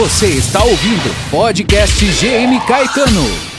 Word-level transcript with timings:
Você 0.00 0.28
está 0.28 0.64
ouvindo 0.64 1.14
Podcast 1.30 2.02
GM 2.06 2.58
Caetano. 2.66 3.49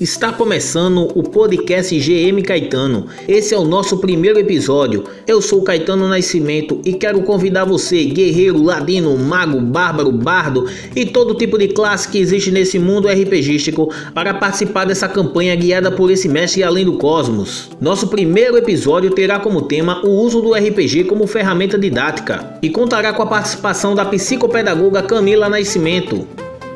Está 0.00 0.32
começando 0.32 1.08
o 1.14 1.22
podcast 1.22 1.96
GM 1.96 2.42
Caetano. 2.42 3.06
Esse 3.28 3.54
é 3.54 3.58
o 3.58 3.64
nosso 3.64 3.98
primeiro 3.98 4.40
episódio. 4.40 5.04
Eu 5.24 5.40
sou 5.40 5.62
Caetano 5.62 6.08
Nascimento 6.08 6.80
e 6.84 6.94
quero 6.94 7.22
convidar 7.22 7.64
você, 7.64 8.04
guerreiro, 8.04 8.60
ladino, 8.60 9.16
mago, 9.16 9.60
bárbaro, 9.60 10.10
bardo 10.10 10.68
e 10.96 11.06
todo 11.06 11.36
tipo 11.36 11.56
de 11.56 11.68
classe 11.68 12.08
que 12.08 12.18
existe 12.18 12.50
nesse 12.50 12.76
mundo 12.76 13.06
RPGístico 13.06 13.88
para 14.12 14.34
participar 14.34 14.84
dessa 14.84 15.08
campanha 15.08 15.54
guiada 15.54 15.92
por 15.92 16.10
esse 16.10 16.28
mestre 16.28 16.64
além 16.64 16.84
do 16.84 16.94
cosmos. 16.94 17.70
Nosso 17.80 18.08
primeiro 18.08 18.56
episódio 18.56 19.12
terá 19.12 19.38
como 19.38 19.62
tema 19.62 20.04
o 20.04 20.10
uso 20.10 20.42
do 20.42 20.54
RPG 20.54 21.04
como 21.04 21.26
ferramenta 21.28 21.78
didática 21.78 22.58
e 22.60 22.68
contará 22.68 23.12
com 23.12 23.22
a 23.22 23.26
participação 23.26 23.94
da 23.94 24.04
psicopedagoga 24.04 25.02
Camila 25.02 25.48
Nascimento. 25.48 26.26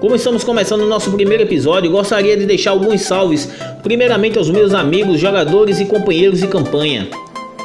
Como 0.00 0.14
estamos 0.14 0.44
começando 0.44 0.82
o 0.82 0.88
nosso 0.88 1.10
primeiro 1.10 1.42
episódio, 1.42 1.90
gostaria 1.90 2.36
de 2.36 2.46
deixar 2.46 2.70
alguns 2.70 3.02
salves, 3.02 3.48
primeiramente 3.82 4.38
aos 4.38 4.48
meus 4.48 4.72
amigos, 4.72 5.18
jogadores 5.18 5.80
e 5.80 5.86
companheiros 5.86 6.38
de 6.38 6.46
campanha. 6.46 7.08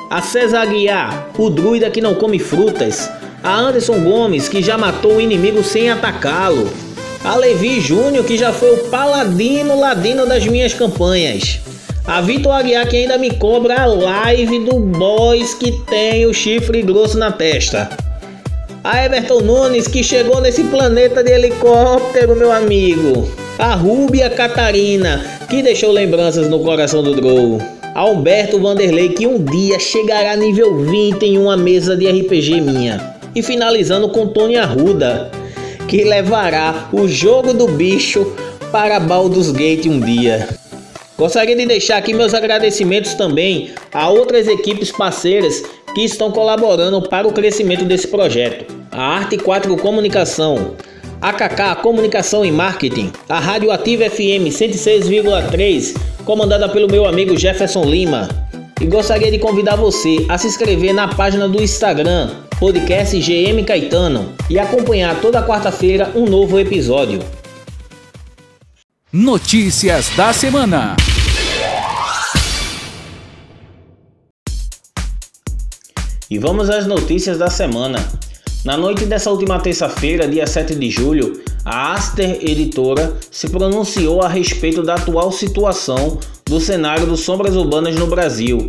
A 0.09 0.19
César 0.19 0.61
Aguiar, 0.61 1.29
o 1.37 1.47
druida 1.51 1.91
que 1.91 2.01
não 2.01 2.15
come 2.15 2.39
frutas. 2.39 3.07
A 3.43 3.55
Anderson 3.55 3.99
Gomes, 3.99 4.49
que 4.49 4.63
já 4.63 4.79
matou 4.79 5.17
o 5.17 5.21
inimigo 5.21 5.63
sem 5.63 5.91
atacá-lo. 5.91 6.67
A 7.23 7.35
Levi 7.35 7.79
Júnior, 7.79 8.25
que 8.25 8.35
já 8.35 8.51
foi 8.51 8.73
o 8.73 8.89
paladino 8.89 9.79
ladino 9.79 10.25
das 10.25 10.43
minhas 10.47 10.73
campanhas. 10.73 11.59
A 12.03 12.19
Vitor 12.19 12.53
Aguiar, 12.53 12.87
que 12.87 12.97
ainda 12.97 13.17
me 13.19 13.29
cobra 13.35 13.79
a 13.79 13.85
live 13.85 14.57
do 14.59 14.79
boss 14.79 15.53
que 15.53 15.71
tem 15.83 16.25
o 16.25 16.33
chifre 16.33 16.81
grosso 16.81 17.17
na 17.17 17.31
testa. 17.31 17.89
A 18.83 19.05
Everton 19.05 19.39
Nunes, 19.39 19.87
que 19.87 20.03
chegou 20.03 20.41
nesse 20.41 20.65
planeta 20.65 21.23
de 21.23 21.31
helicóptero, 21.31 22.35
meu 22.35 22.51
amigo. 22.51 23.31
A 23.57 23.75
Rúbia 23.75 24.29
Catarina, 24.29 25.23
que 25.49 25.63
deixou 25.63 25.89
lembranças 25.89 26.49
no 26.49 26.59
coração 26.59 27.01
do 27.01 27.15
Drow. 27.15 27.61
A 27.95 28.03
Vanderlei, 28.59 29.07
que 29.07 29.25
um 29.25 29.41
dia 29.41 29.79
chegará 29.79 30.35
nível 30.35 30.83
20 30.83 31.23
em 31.23 31.37
uma 31.37 31.55
mesa 31.55 31.95
de 31.95 32.09
RPG 32.09 32.59
minha. 32.59 33.15
E 33.33 33.41
finalizando 33.41 34.09
com 34.09 34.27
Tony 34.27 34.57
Arruda, 34.57 35.31
que 35.87 36.03
levará 36.03 36.89
o 36.91 37.07
jogo 37.07 37.53
do 37.53 37.69
bicho 37.69 38.35
para 38.69 38.99
Baldur's 38.99 39.51
Gate 39.51 39.85
um 39.85 40.01
dia. 40.01 40.45
Gostaria 41.17 41.55
de 41.55 41.65
deixar 41.65 41.99
aqui 41.99 42.13
meus 42.13 42.33
agradecimentos 42.33 43.13
também 43.13 43.71
a 43.93 44.09
outras 44.09 44.45
equipes 44.45 44.91
parceiras 44.91 45.63
que 45.93 46.01
estão 46.01 46.31
colaborando 46.31 47.01
para 47.01 47.27
o 47.27 47.33
crescimento 47.33 47.85
desse 47.85 48.07
projeto. 48.07 48.73
A 48.91 49.01
Arte 49.01 49.37
4 49.37 49.75
Comunicação, 49.77 50.75
AKK 51.21 51.81
Comunicação 51.81 52.43
e 52.43 52.51
Marketing, 52.51 53.11
a 53.29 53.39
Rádio 53.39 53.71
Ativa 53.71 54.09
FM 54.09 54.49
106,3, 54.49 55.95
comandada 56.25 56.67
pelo 56.67 56.89
meu 56.89 57.05
amigo 57.05 57.37
Jefferson 57.37 57.85
Lima. 57.85 58.27
E 58.81 58.85
gostaria 58.85 59.31
de 59.31 59.39
convidar 59.39 59.75
você 59.75 60.25
a 60.27 60.37
se 60.37 60.47
inscrever 60.47 60.93
na 60.93 61.07
página 61.07 61.47
do 61.47 61.61
Instagram, 61.61 62.29
podcast 62.59 63.17
GM 63.17 63.63
Caetano, 63.63 64.33
e 64.49 64.59
acompanhar 64.59 65.21
toda 65.21 65.41
quarta-feira 65.41 66.11
um 66.15 66.25
novo 66.25 66.59
episódio. 66.59 67.19
Notícias 69.11 70.09
da 70.17 70.33
semana. 70.33 70.95
E 76.33 76.39
vamos 76.39 76.67
às 76.67 76.87
notícias 76.87 77.37
da 77.37 77.47
semana. 77.47 78.03
Na 78.65 78.75
noite 78.75 79.05
dessa 79.05 79.29
última 79.29 79.59
terça-feira, 79.59 80.27
dia 80.27 80.47
7 80.47 80.73
de 80.73 80.89
julho, 80.89 81.43
a 81.63 81.93
Aster 81.93 82.39
Editora 82.41 83.15
se 83.29 83.47
pronunciou 83.49 84.19
a 84.19 84.27
respeito 84.27 84.81
da 84.81 84.95
atual 84.95 85.31
situação 85.31 86.17
do 86.43 86.59
cenário 86.59 87.05
dos 87.05 87.19
sombras 87.19 87.55
urbanas 87.55 87.93
no 87.97 88.07
Brasil. 88.07 88.67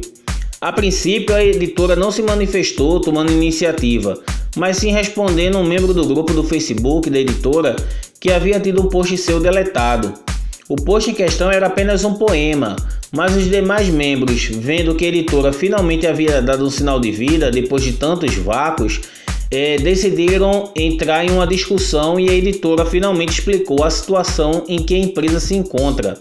A 0.60 0.72
princípio, 0.74 1.34
a 1.34 1.42
editora 1.42 1.96
não 1.96 2.10
se 2.10 2.20
manifestou 2.20 3.00
tomando 3.00 3.32
iniciativa, 3.32 4.20
mas 4.54 4.76
sim 4.76 4.92
respondendo 4.92 5.56
um 5.56 5.64
membro 5.64 5.94
do 5.94 6.04
grupo 6.04 6.34
do 6.34 6.44
Facebook 6.44 7.08
da 7.08 7.18
editora 7.18 7.76
que 8.20 8.30
havia 8.30 8.60
tido 8.60 8.82
um 8.82 8.90
post 8.90 9.16
seu 9.16 9.40
deletado. 9.40 10.12
O 10.68 10.76
post 10.76 11.10
em 11.10 11.14
questão 11.14 11.50
era 11.50 11.68
apenas 11.68 12.04
um 12.04 12.12
poema, 12.12 12.76
mas 13.14 13.36
os 13.36 13.48
demais 13.48 13.88
membros, 13.88 14.44
vendo 14.44 14.94
que 14.94 15.04
a 15.04 15.08
editora 15.08 15.52
finalmente 15.52 16.06
havia 16.06 16.42
dado 16.42 16.66
um 16.66 16.70
sinal 16.70 16.98
de 16.98 17.10
vida 17.10 17.50
depois 17.50 17.82
de 17.82 17.92
tantos 17.92 18.34
vácuos, 18.34 19.00
é, 19.50 19.76
decidiram 19.76 20.72
entrar 20.74 21.24
em 21.24 21.30
uma 21.30 21.46
discussão 21.46 22.18
e 22.18 22.28
a 22.28 22.34
editora 22.34 22.84
finalmente 22.84 23.38
explicou 23.38 23.84
a 23.84 23.90
situação 23.90 24.64
em 24.68 24.82
que 24.82 24.94
a 24.94 24.98
empresa 24.98 25.38
se 25.38 25.54
encontra. 25.54 26.18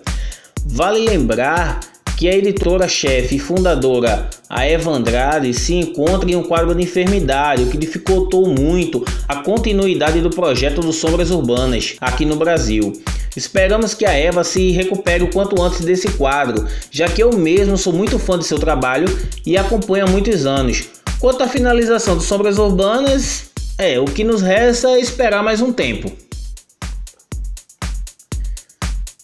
Vale 0.66 1.00
lembrar 1.00 1.80
que 2.16 2.30
a 2.30 2.38
editora-chefe 2.38 3.36
e 3.36 3.40
fundadora, 3.40 4.30
a 4.48 4.66
Eva 4.66 4.92
Andrade, 4.92 5.54
se 5.54 5.74
encontra 5.74 6.30
em 6.30 6.36
um 6.36 6.44
quadro 6.44 6.76
de 6.76 6.84
enfermidade, 6.84 7.64
o 7.64 7.70
que 7.70 7.78
dificultou 7.78 8.48
muito 8.48 9.04
a 9.28 9.38
continuidade 9.38 10.22
do 10.22 10.30
projeto 10.30 10.80
do 10.80 10.94
Sombras 10.94 11.32
Urbanas 11.32 11.96
aqui 12.00 12.24
no 12.24 12.36
Brasil. 12.36 12.94
Esperamos 13.36 13.94
que 13.94 14.06
a 14.06 14.12
Eva 14.12 14.44
se 14.44 14.72
recupere 14.72 15.24
o 15.24 15.32
quanto 15.32 15.62
antes 15.62 15.82
desse 15.82 16.08
quadro, 16.12 16.68
já 16.92 17.08
que 17.08 17.22
eu 17.22 17.32
mesmo 17.36 17.78
sou 17.78 17.92
muito 17.92 18.20
fã 18.20 18.38
de 18.38 18.46
seu 18.46 18.60
trabalho 18.60 19.08
e 19.46 19.58
acompanho 19.58 20.06
há 20.06 20.10
muitos 20.10 20.46
anos. 20.46 20.84
Quanto 21.20 21.42
à 21.44 21.48
finalização 21.48 22.16
do 22.16 22.22
Sombras 22.22 22.58
Urbanas, 22.58 23.46
é, 23.78 24.00
o 24.00 24.06
que 24.06 24.24
nos 24.24 24.42
resta 24.42 24.90
é 24.90 25.00
esperar 25.00 25.42
mais 25.42 25.62
um 25.62 25.74
tempo. 25.74 26.12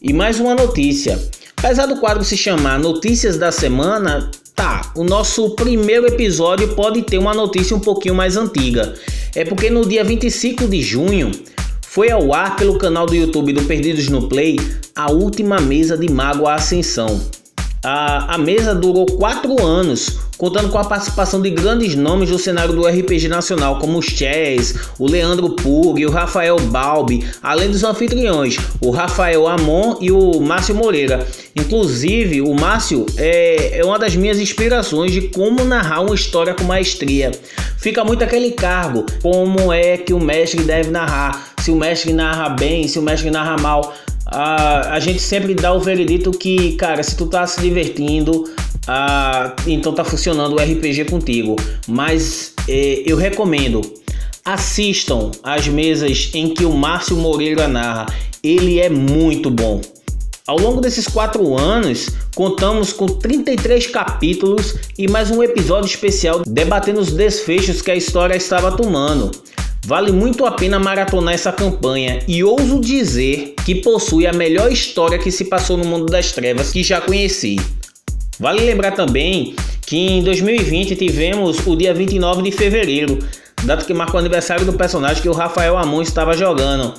E 0.01 0.13
mais 0.13 0.39
uma 0.39 0.55
notícia. 0.55 1.19
Apesar 1.57 1.85
do 1.85 1.97
quadro 1.99 2.23
se 2.23 2.37
chamar 2.37 2.79
Notícias 2.79 3.37
da 3.37 3.51
Semana, 3.51 4.31
tá, 4.55 4.91
o 4.95 5.03
nosso 5.03 5.51
primeiro 5.55 6.07
episódio 6.07 6.69
pode 6.69 7.01
ter 7.03 7.17
uma 7.17 7.33
notícia 7.33 7.75
um 7.75 7.81
pouquinho 7.81 8.15
mais 8.15 8.37
antiga. 8.37 8.95
É 9.35 9.43
porque 9.43 9.69
no 9.69 9.85
dia 9.85 10.03
25 10.03 10.67
de 10.67 10.81
junho 10.81 11.31
foi 11.91 12.11
ao 12.11 12.31
ar 12.35 12.55
pelo 12.55 12.77
canal 12.77 13.07
do 13.07 13.15
YouTube 13.15 13.51
do 13.51 13.63
Perdidos 13.63 14.09
no 14.09 14.29
Play 14.29 14.57
a 14.95 15.11
última 15.11 15.59
mesa 15.59 15.97
de 15.97 16.07
Mago 16.07 16.47
Ascensão. 16.47 17.19
A, 17.83 18.35
a 18.35 18.37
mesa 18.37 18.75
durou 18.75 19.07
quatro 19.07 19.65
anos, 19.65 20.19
contando 20.39 20.69
com 20.69 20.77
a 20.77 20.85
participação 20.85 21.41
de 21.41 21.49
grandes 21.49 21.95
nomes 21.95 22.29
do 22.29 22.39
cenário 22.39 22.73
do 22.73 22.87
RPG 22.87 23.27
nacional, 23.27 23.77
como 23.77 23.99
o 23.99 24.01
Chess, 24.01 24.73
o 24.97 25.05
Leandro 25.05 25.49
Pug 25.49 26.05
o 26.05 26.09
Rafael 26.09 26.57
Balbi, 26.57 27.27
além 27.43 27.69
dos 27.69 27.83
anfitriões, 27.83 28.57
o 28.79 28.89
Rafael 28.89 29.45
Amon 29.45 29.97
e 29.99 30.09
o 30.11 30.39
Márcio 30.39 30.73
Moreira. 30.73 31.27
Inclusive, 31.53 32.41
o 32.41 32.53
Márcio 32.53 33.05
é, 33.17 33.79
é 33.79 33.85
uma 33.85 33.99
das 33.99 34.15
minhas 34.15 34.39
inspirações 34.39 35.11
de 35.11 35.23
como 35.23 35.65
narrar 35.65 36.01
uma 36.01 36.15
história 36.15 36.53
com 36.53 36.63
maestria. 36.63 37.31
Fica 37.77 38.05
muito 38.05 38.23
aquele 38.23 38.51
cargo, 38.51 39.05
como 39.21 39.73
é 39.73 39.97
que 39.97 40.13
o 40.13 40.19
mestre 40.21 40.63
deve 40.63 40.89
narrar, 40.89 41.53
se 41.59 41.69
o 41.69 41.75
mestre 41.75 42.13
narra 42.13 42.47
bem, 42.49 42.87
se 42.87 42.97
o 42.97 43.01
mestre 43.01 43.29
narra 43.29 43.57
mal 43.57 43.93
a, 44.31 44.93
a 44.93 44.99
gente 44.99 45.19
sempre 45.19 45.55
dá 45.55 45.73
o 45.73 45.79
veredito 45.79 46.31
que, 46.31 46.73
cara, 46.73 47.01
se 47.01 47.15
tu 47.17 47.25
tá 47.25 47.45
se 47.47 47.59
divertindo, 47.59 48.47
a, 48.87 49.55
então 49.67 49.93
tá 49.93 50.03
funcionando 50.03 50.55
o 50.55 50.61
RPG 50.61 51.05
contigo. 51.05 51.55
Mas 51.87 52.53
é, 52.67 53.03
eu 53.05 53.17
recomendo, 53.17 53.81
assistam 54.43 55.31
as 55.43 55.67
mesas 55.67 56.29
em 56.33 56.53
que 56.53 56.65
o 56.65 56.71
Márcio 56.73 57.15
Moreira 57.15 57.67
narra. 57.67 58.05
Ele 58.43 58.79
é 58.79 58.89
muito 58.89 59.49
bom. 59.49 59.81
Ao 60.47 60.57
longo 60.57 60.81
desses 60.81 61.07
quatro 61.07 61.55
anos, 61.55 62.09
contamos 62.33 62.91
com 62.91 63.05
33 63.05 63.85
capítulos 63.85 64.75
e 64.97 65.07
mais 65.07 65.29
um 65.29 65.43
episódio 65.43 65.87
especial 65.87 66.41
debatendo 66.43 66.99
os 66.99 67.11
desfechos 67.11 67.83
que 67.83 67.91
a 67.91 67.95
história 67.95 68.35
estava 68.35 68.71
tomando. 68.71 69.29
Vale 69.85 70.11
muito 70.11 70.45
a 70.45 70.51
pena 70.51 70.79
maratonar 70.79 71.33
essa 71.33 71.51
campanha 71.51 72.19
e 72.27 72.43
ouso 72.43 72.79
dizer 72.79 73.53
que 73.63 73.75
possui 73.75 74.25
a 74.25 74.33
melhor 74.33 74.71
história 74.71 75.19
que 75.19 75.31
se 75.31 75.45
passou 75.45 75.77
no 75.77 75.85
mundo 75.85 76.07
das 76.07 76.31
trevas 76.31 76.71
que 76.71 76.81
já 76.81 76.99
conheci. 76.99 77.57
Vale 78.39 78.61
lembrar 78.61 78.91
também 78.91 79.53
que 79.85 79.97
em 79.97 80.23
2020 80.23 80.95
tivemos 80.95 81.65
o 81.67 81.75
dia 81.75 81.93
29 81.93 82.41
de 82.41 82.51
fevereiro, 82.51 83.19
data 83.63 83.83
que 83.83 83.93
marca 83.93 84.15
o 84.15 84.19
aniversário 84.19 84.65
do 84.65 84.73
personagem 84.73 85.21
que 85.21 85.27
o 85.27 85.33
Rafael 85.33 85.77
Amon 85.77 86.01
estava 86.01 86.37
jogando. 86.37 86.93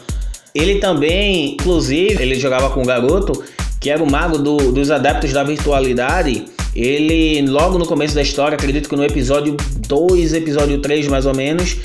Ele 0.55 0.81
também, 0.81 1.55
inclusive, 1.55 2.23
ele 2.23 2.35
jogava 2.35 2.69
com 2.71 2.83
um 2.83 2.85
garoto 2.85 3.43
que 3.81 3.89
era 3.89 4.03
o 4.03 4.11
mago 4.11 4.37
do, 4.37 4.73
dos 4.73 4.91
adeptos 4.91 5.33
da 5.33 5.43
virtualidade. 5.43 6.45
Ele, 6.77 7.41
logo 7.49 7.79
no 7.79 7.87
começo 7.87 8.15
da 8.15 8.21
história, 8.21 8.57
acredito 8.57 8.89
que 8.89 8.95
no 8.95 9.05
episódio 9.05 9.57
2, 9.89 10.35
episódio 10.35 10.79
3 10.81 11.09
mais 11.09 11.25
ou 11.25 11.35
menos, 11.35 11.77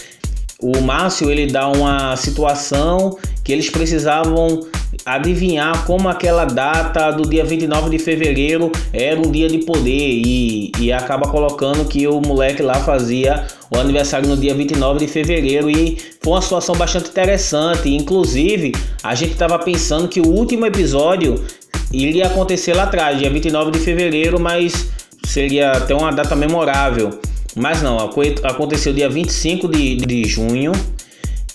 o 0.60 0.82
Márcio 0.82 1.32
ele 1.32 1.48
dá 1.48 1.70
uma 1.70 2.18
situação 2.18 3.18
que 3.44 3.54
eles 3.54 3.70
precisavam 3.70 4.68
adivinhar 5.06 5.86
como 5.86 6.08
aquela 6.08 6.46
data 6.46 7.12
do 7.12 7.28
dia 7.28 7.44
29 7.44 7.90
de 7.90 8.00
fevereiro 8.00 8.72
era 8.94 9.20
um 9.20 9.32
dia 9.32 9.48
de 9.48 9.60
poder 9.60 9.92
e, 9.92 10.72
e 10.80 10.92
acaba 10.92 11.28
colocando 11.28 11.86
que 11.86 12.08
o 12.08 12.22
moleque 12.22 12.62
lá 12.62 12.76
fazia 12.76 13.46
o 13.72 13.78
aniversário 13.78 14.28
no 14.28 14.38
dia 14.38 14.54
29 14.54 15.00
de 15.00 15.08
fevereiro 15.08 15.70
e 15.70 15.98
foi 16.22 16.34
uma 16.34 16.42
situação 16.42 16.76
bastante 16.76 17.10
interessante. 17.10 17.90
Inclusive, 17.90 18.74
a 19.04 19.16
gente 19.16 19.34
estava 19.34 19.58
pensando 19.60 20.08
que 20.08 20.20
o 20.20 20.28
último 20.28 20.66
episódio 20.66 21.44
iria 21.92 22.28
acontecer 22.28 22.74
lá 22.74 22.84
atrás, 22.84 23.18
dia 23.18 23.30
29 23.30 23.72
de 23.72 23.80
fevereiro, 23.80 24.40
mas 24.40 24.90
seria 25.26 25.72
até 25.72 25.94
uma 25.94 26.12
data 26.12 26.36
memorável. 26.36 27.20
Mas 27.56 27.82
não, 27.82 27.98
aconteceu 28.44 28.94
dia 28.94 29.10
25 29.10 29.68
de, 29.70 29.96
de 29.96 30.26
junho 30.26 30.74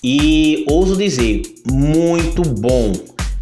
e 0.03 0.65
ouso 0.69 0.97
dizer, 0.97 1.43
muito 1.71 2.43
bom. 2.43 2.93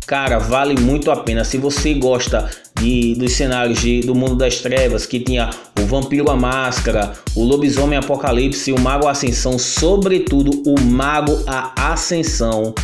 Cara, 0.08 0.38
vale 0.38 0.80
muito 0.80 1.10
a 1.10 1.16
pena. 1.16 1.44
Se 1.44 1.58
você 1.58 1.92
gosta 1.92 2.48
de, 2.80 3.14
dos 3.16 3.34
cenários 3.34 3.78
de, 3.78 4.00
do 4.00 4.14
mundo 4.14 4.36
das 4.36 4.56
trevas, 4.56 5.04
que 5.04 5.20
tinha 5.20 5.50
o 5.78 5.84
Vampiro 5.84 6.30
a 6.30 6.34
Máscara, 6.34 7.12
o 7.36 7.44
Lobisomem 7.44 7.98
Apocalipse, 7.98 8.72
o 8.72 8.80
Mago 8.80 9.06
Ascensão, 9.06 9.58
sobretudo 9.58 10.62
o 10.66 10.80
Mago 10.80 11.38
a 11.46 11.92
Ascensão, 11.92 12.74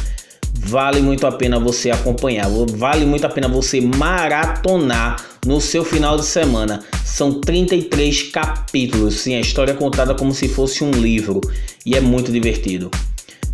vale 0.53 1.01
muito 1.01 1.27
a 1.27 1.33
pena 1.33 1.59
você 1.59 1.91
acompanhar. 1.91 2.47
Vale 2.77 3.07
muito 3.07 3.25
a 3.25 3.31
pena 3.31 3.49
você 3.49 3.81
maratonar 3.81 5.17
no 5.47 5.63
seu 5.63 5.83
final 5.83 6.19
de 6.19 6.27
semana. 6.27 6.85
São 7.07 7.41
33 7.41 8.25
capítulos, 8.25 9.21
sim, 9.21 9.35
a 9.35 9.41
história 9.41 9.73
é 9.73 9.75
contada 9.75 10.15
como 10.15 10.35
se 10.35 10.47
fosse 10.47 10.85
um 10.85 10.91
livro 10.91 11.41
e 11.87 11.97
é 11.97 12.03
muito 12.03 12.31
divertido. 12.31 12.91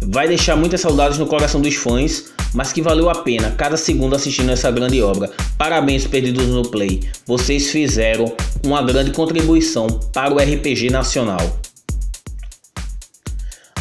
Vai 0.02 0.26
deixar 0.26 0.56
muitas 0.56 0.80
saudades 0.80 1.18
no 1.18 1.26
coração 1.26 1.60
dos 1.60 1.74
fãs, 1.74 2.32
mas 2.54 2.72
que 2.72 2.80
valeu 2.80 3.10
a 3.10 3.16
pena 3.16 3.50
cada 3.52 3.76
segundo 3.76 4.16
assistindo 4.16 4.50
essa 4.50 4.70
grande 4.70 5.02
obra. 5.02 5.30
Parabéns, 5.58 6.06
Perdidos 6.06 6.46
no 6.46 6.62
Play. 6.62 7.00
Vocês 7.26 7.70
fizeram 7.70 8.34
uma 8.64 8.82
grande 8.82 9.10
contribuição 9.10 9.86
para 10.12 10.34
o 10.34 10.38
RPG 10.38 10.90
nacional. 10.90 11.60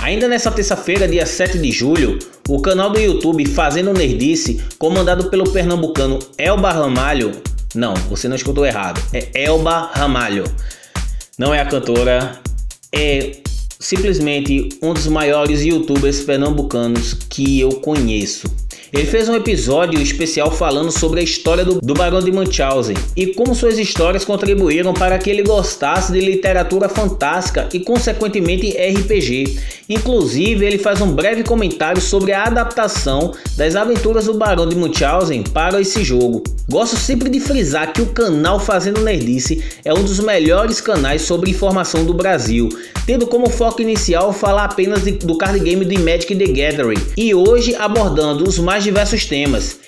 Ainda 0.02 0.28
nessa 0.28 0.52
terça-feira, 0.52 1.08
dia 1.08 1.26
7 1.26 1.58
de 1.58 1.72
julho, 1.72 2.20
o 2.48 2.62
canal 2.62 2.90
do 2.90 3.00
YouTube 3.00 3.46
Fazendo 3.46 3.94
Nerdice, 3.94 4.64
comandado 4.78 5.30
pelo 5.30 5.50
pernambucano 5.52 6.20
Elba 6.38 6.72
Ramalho, 6.72 7.32
não, 7.76 7.94
você 8.10 8.28
não 8.28 8.36
escutou 8.36 8.66
errado, 8.66 9.02
é 9.14 9.30
Elba 9.34 9.92
Ramalho, 9.94 10.46
não 11.38 11.54
é 11.54 11.62
a 11.62 11.66
cantora, 11.66 12.40
é 12.92 13.38
simplesmente 13.80 14.70
um 14.82 14.94
dos 14.94 15.08
maiores 15.08 15.64
youtubers 15.64 16.22
pernambucanos 16.22 17.14
que 17.14 17.60
eu 17.62 17.72
conheço. 17.80 18.48
Ele 18.92 19.06
fez 19.06 19.30
um 19.30 19.36
episódio 19.36 20.02
especial 20.02 20.50
falando 20.50 20.92
sobre 20.92 21.20
a 21.20 21.24
história 21.24 21.64
do, 21.64 21.80
do 21.80 21.94
Barão 21.94 22.20
de 22.20 22.32
Munchausen 22.32 22.96
e 23.16 23.28
como 23.28 23.54
suas 23.54 23.78
histórias 23.78 24.26
contribuíram 24.26 24.94
para 24.94 25.20
que 25.20 25.30
ele 25.30 25.44
gostasse 25.44 26.12
de 26.12 26.20
literatura 26.20 26.90
fantástica 26.90 27.70
e, 27.72 27.80
consequentemente, 27.80 28.72
RPG. 28.72 29.60
Inclusive, 29.88 30.66
ele 30.66 30.80
faz 30.80 31.02
um 31.02 31.12
breve 31.12 31.44
comentário 31.44 32.02
sobre 32.02 32.32
a 32.32 32.44
adaptação 32.44 33.34
das 33.56 33.76
aventuras 33.76 34.26
do 34.26 34.34
Barão 34.34 34.68
de 34.68 34.76
Munchausen 34.76 35.44
para 35.44 35.80
esse 35.80 36.04
jogo. 36.04 36.44
Gosto 36.70 36.96
sempre 36.96 37.30
de 37.30 37.40
frisar 37.40 37.92
que 37.94 38.02
o 38.02 38.08
canal 38.08 38.60
Fazendo 38.60 39.02
Nerdice 39.02 39.64
é 39.84 39.92
um 39.92 40.04
dos 40.04 40.20
melhores 40.20 40.80
canais 40.80 41.24
sobre 41.24 41.50
informação 41.50 42.06
do 42.06 42.14
Brasil, 42.14 42.70
tendo 43.08 43.26
como 43.26 43.50
foco 43.50 43.82
inicial 43.82 44.32
falar 44.32 44.66
apenas 44.66 45.04
de, 45.04 45.14
do 45.14 45.36
card 45.36 45.60
game 45.60 45.84
de 45.84 45.98
Magic 45.98 46.36
the 46.36 46.46
Gathering 46.46 47.02
e 47.18 47.34
hoje 47.34 47.76
abordando 47.76 48.48
os 48.48 48.60
mais 48.60 48.79
diversos 48.84 49.26
temas. 49.26 49.80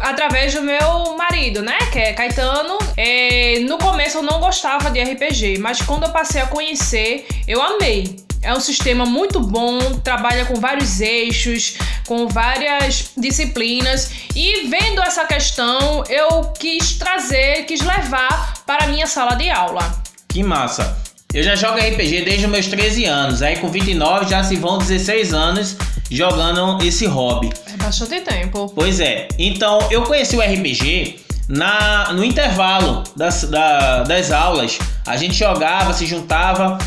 através 0.00 0.54
do 0.54 0.62
meu 0.62 1.14
marido, 1.18 1.60
né, 1.60 1.76
que 1.92 1.98
é 1.98 2.14
Caetano. 2.14 2.78
É, 2.96 3.58
no 3.68 3.76
começo 3.76 4.18
eu 4.18 4.22
não 4.22 4.40
gostava 4.40 4.90
de 4.90 5.02
RPG, 5.02 5.58
mas 5.58 5.82
quando 5.82 6.04
eu 6.04 6.10
passei 6.10 6.40
a 6.40 6.46
conhecer, 6.46 7.26
eu 7.46 7.60
amei. 7.60 8.24
É 8.44 8.52
um 8.52 8.60
sistema 8.60 9.06
muito 9.06 9.40
bom, 9.40 9.78
trabalha 10.04 10.44
com 10.44 10.60
vários 10.60 11.00
eixos, 11.00 11.76
com 12.06 12.28
várias 12.28 13.10
disciplinas. 13.16 14.10
E 14.36 14.68
vendo 14.68 15.00
essa 15.00 15.24
questão, 15.24 16.04
eu 16.10 16.52
quis 16.58 16.92
trazer, 16.98 17.64
quis 17.64 17.80
levar 17.80 18.62
para 18.66 18.84
a 18.84 18.88
minha 18.88 19.06
sala 19.06 19.34
de 19.34 19.48
aula. 19.48 20.02
Que 20.28 20.42
massa! 20.42 21.02
Eu 21.32 21.42
já 21.42 21.56
jogo 21.56 21.78
RPG 21.78 22.22
desde 22.22 22.44
os 22.44 22.50
meus 22.52 22.66
13 22.66 23.06
anos, 23.06 23.42
aí 23.42 23.56
com 23.56 23.68
29 23.68 24.28
já 24.28 24.44
se 24.44 24.56
vão 24.56 24.78
16 24.78 25.32
anos 25.32 25.76
jogando 26.10 26.84
esse 26.84 27.06
hobby. 27.06 27.50
É 27.72 27.76
bastante 27.76 28.20
tempo. 28.20 28.70
Pois 28.74 29.00
é. 29.00 29.26
Então 29.38 29.78
eu 29.90 30.02
conheci 30.02 30.36
o 30.36 30.40
RPG 30.40 31.18
na, 31.48 32.12
no 32.12 32.22
intervalo 32.22 33.04
das, 33.16 33.44
da, 33.44 34.02
das 34.02 34.30
aulas. 34.30 34.78
A 35.06 35.16
gente 35.16 35.34
jogava, 35.34 35.92
se 35.94 36.06
juntava 36.06 36.78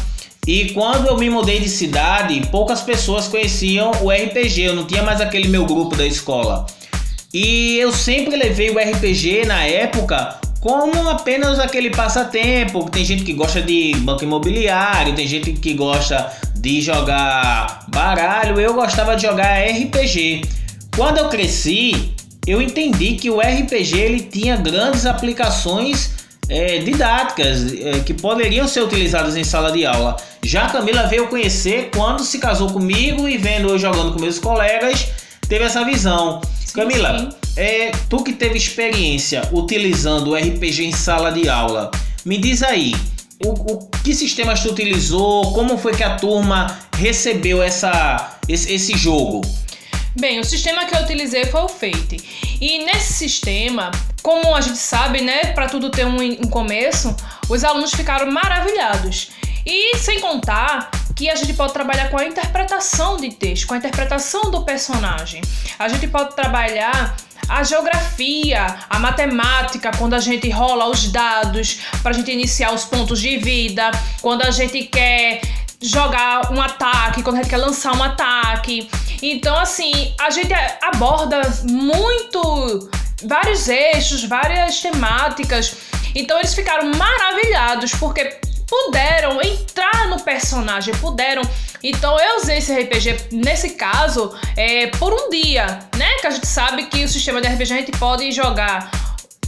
e 0.48 0.70
quando 0.70 1.08
eu 1.08 1.18
me 1.18 1.30
mudei 1.30 1.60
de 1.60 1.68
cidade, 1.68 2.42
poucas 2.50 2.80
pessoas 2.80 3.28
conheciam 3.28 3.92
o 4.02 4.10
RPG, 4.10 4.62
eu 4.62 4.76
não 4.76 4.88
tinha 4.88 5.04
mais 5.04 5.20
aquele 5.20 5.50
meu 5.50 5.66
grupo 5.66 5.94
da 5.98 6.08
escola. 6.08 6.66
E 7.34 7.78
eu 7.78 7.92
sempre 7.92 8.38
levei 8.38 8.70
o 8.70 8.80
RPG 8.80 9.46
na 9.46 9.66
época 9.66 10.40
como 10.62 11.10
apenas 11.10 11.60
aquele 11.60 11.90
passatempo. 11.90 12.90
Tem 12.90 13.04
gente 13.04 13.26
que 13.26 13.34
gosta 13.34 13.62
de 13.62 13.94
banco 13.98 14.24
imobiliário, 14.24 15.14
tem 15.14 15.28
gente 15.28 15.52
que 15.52 15.74
gosta 15.74 16.32
de 16.56 16.80
jogar 16.80 17.86
baralho. 17.90 18.58
Eu 18.58 18.74
gostava 18.74 19.18
de 19.18 19.24
jogar 19.24 19.66
RPG. 19.66 20.44
Quando 20.96 21.18
eu 21.18 21.28
cresci, 21.28 22.14
eu 22.48 22.62
entendi 22.62 23.16
que 23.16 23.30
o 23.30 23.42
RPG 23.42 24.00
ele 24.00 24.22
tinha 24.22 24.56
grandes 24.56 25.06
aplicações 25.06 26.17
é, 26.50 26.80
didáticas 26.80 27.74
é, 27.74 28.00
que 28.00 28.14
poderiam 28.14 28.68
ser 28.68 28.82
utilizadas 28.82 29.36
em 29.36 29.44
sala 29.44 29.72
de 29.72 29.86
aula. 29.86 30.16
Já 30.44 30.66
a 30.66 30.70
Camila 30.70 31.04
veio 31.08 31.28
conhecer 31.28 31.90
quando 31.94 32.24
se 32.24 32.40
casou 32.40 32.72
comigo 32.72 33.28
e 33.28 33.38
vendo 33.38 33.70
eu 33.70 33.78
jogando 33.78 34.14
com 34.14 34.20
meus 34.20 34.40
colegas, 34.40 35.08
teve 35.48 35.66
essa 35.66 35.84
visão. 35.84 36.42
Sim, 36.66 36.74
Camila, 36.74 37.20
sim. 37.20 37.30
É, 37.56 37.92
tu 38.10 38.24
que 38.24 38.34
teve 38.34 38.58
experiência 38.58 39.42
utilizando 39.52 40.32
o 40.32 40.36
RPG 40.36 40.86
em 40.86 40.92
sala 40.92 41.32
de 41.32 41.50
aula, 41.50 41.92
me 42.24 42.38
diz 42.38 42.62
aí, 42.64 42.94
o, 43.44 43.50
o 43.50 43.88
que 44.04 44.14
sistemas 44.14 44.62
tu 44.62 44.70
utilizou, 44.70 45.54
como 45.54 45.78
foi 45.78 45.94
que 45.94 46.04
a 46.04 46.16
turma 46.16 46.78
recebeu 46.98 47.62
essa, 47.62 48.38
esse, 48.48 48.74
esse 48.74 48.98
jogo? 48.98 49.42
Bem, 50.20 50.40
o 50.40 50.44
sistema 50.44 50.86
que 50.86 50.96
eu 50.96 51.02
utilizei 51.02 51.46
foi 51.46 51.62
o 51.62 51.68
Fate. 51.68 52.58
E 52.60 52.84
nesse 52.86 53.14
sistema, 53.14 53.92
como 54.24 54.56
a 54.56 54.62
gente 54.62 54.80
sabe, 54.80 55.22
né, 55.22 55.54
para 55.54 55.68
tudo 55.68 55.92
ter 55.92 56.08
um, 56.08 56.18
um 56.20 56.50
começo, 56.50 57.16
os 57.48 57.64
alunos 57.64 57.92
ficaram 57.92 58.32
maravilhados. 58.32 59.30
E 59.64 59.96
sem 59.98 60.20
contar 60.20 60.90
que 61.16 61.30
a 61.30 61.36
gente 61.36 61.54
pode 61.54 61.72
trabalhar 61.72 62.10
com 62.10 62.18
a 62.18 62.26
interpretação 62.26 63.18
de 63.18 63.30
texto, 63.30 63.68
com 63.68 63.76
a 63.76 63.78
interpretação 63.78 64.50
do 64.50 64.64
personagem. 64.64 65.42
A 65.78 65.88
gente 65.88 66.08
pode 66.08 66.36
trabalhar 66.36 67.16
a 67.48 67.64
geografia, 67.64 68.76
a 68.90 68.98
matemática, 68.98 69.92
quando 69.98 70.16
a 70.16 70.20
gente 70.20 70.50
rola 70.50 70.90
os 70.90 71.12
dados 71.12 71.80
para 72.02 72.12
a 72.12 72.14
gente 72.14 72.32
iniciar 72.32 72.74
os 72.74 72.86
pontos 72.86 73.22
de 73.22 73.38
vida, 73.38 73.92
quando 74.22 74.42
a 74.42 74.52
gente 74.52 74.84
quer 74.84 75.42
jogar 75.82 76.52
um 76.52 76.62
ataque, 76.62 77.24
quando 77.24 77.38
a 77.38 77.42
gente 77.42 77.50
quer 77.50 77.58
lançar 77.58 77.96
um 77.96 78.04
ataque. 78.04 78.90
Então, 79.22 79.58
assim, 79.58 80.14
a 80.20 80.30
gente 80.30 80.54
aborda 80.82 81.42
muito 81.64 82.90
vários 83.24 83.68
eixos, 83.68 84.24
várias 84.24 84.80
temáticas. 84.80 85.76
Então, 86.16 86.38
eles 86.40 86.54
ficaram 86.54 86.92
maravilhados 86.96 87.92
porque 87.92 88.40
puderam 88.68 89.42
entrar 89.42 90.08
no 90.10 90.20
personagem, 90.20 90.94
puderam. 90.96 91.42
Então 91.82 92.20
eu 92.20 92.38
usei 92.38 92.58
esse 92.58 92.74
RPG 92.74 93.30
nesse 93.32 93.72
caso 93.72 94.36
é, 94.56 94.88
por 94.88 95.14
um 95.14 95.30
dia, 95.30 95.80
né? 95.96 96.14
Que 96.20 96.28
a 96.28 96.32
gente 96.32 96.48
sabe 96.48 96.86
que 96.88 97.04
o 97.04 97.08
sistema 97.08 97.40
de 97.40 97.48
RPG 97.48 97.74
a 97.74 97.78
gente 97.78 97.92
pode 97.94 98.32
jogar 98.32 98.92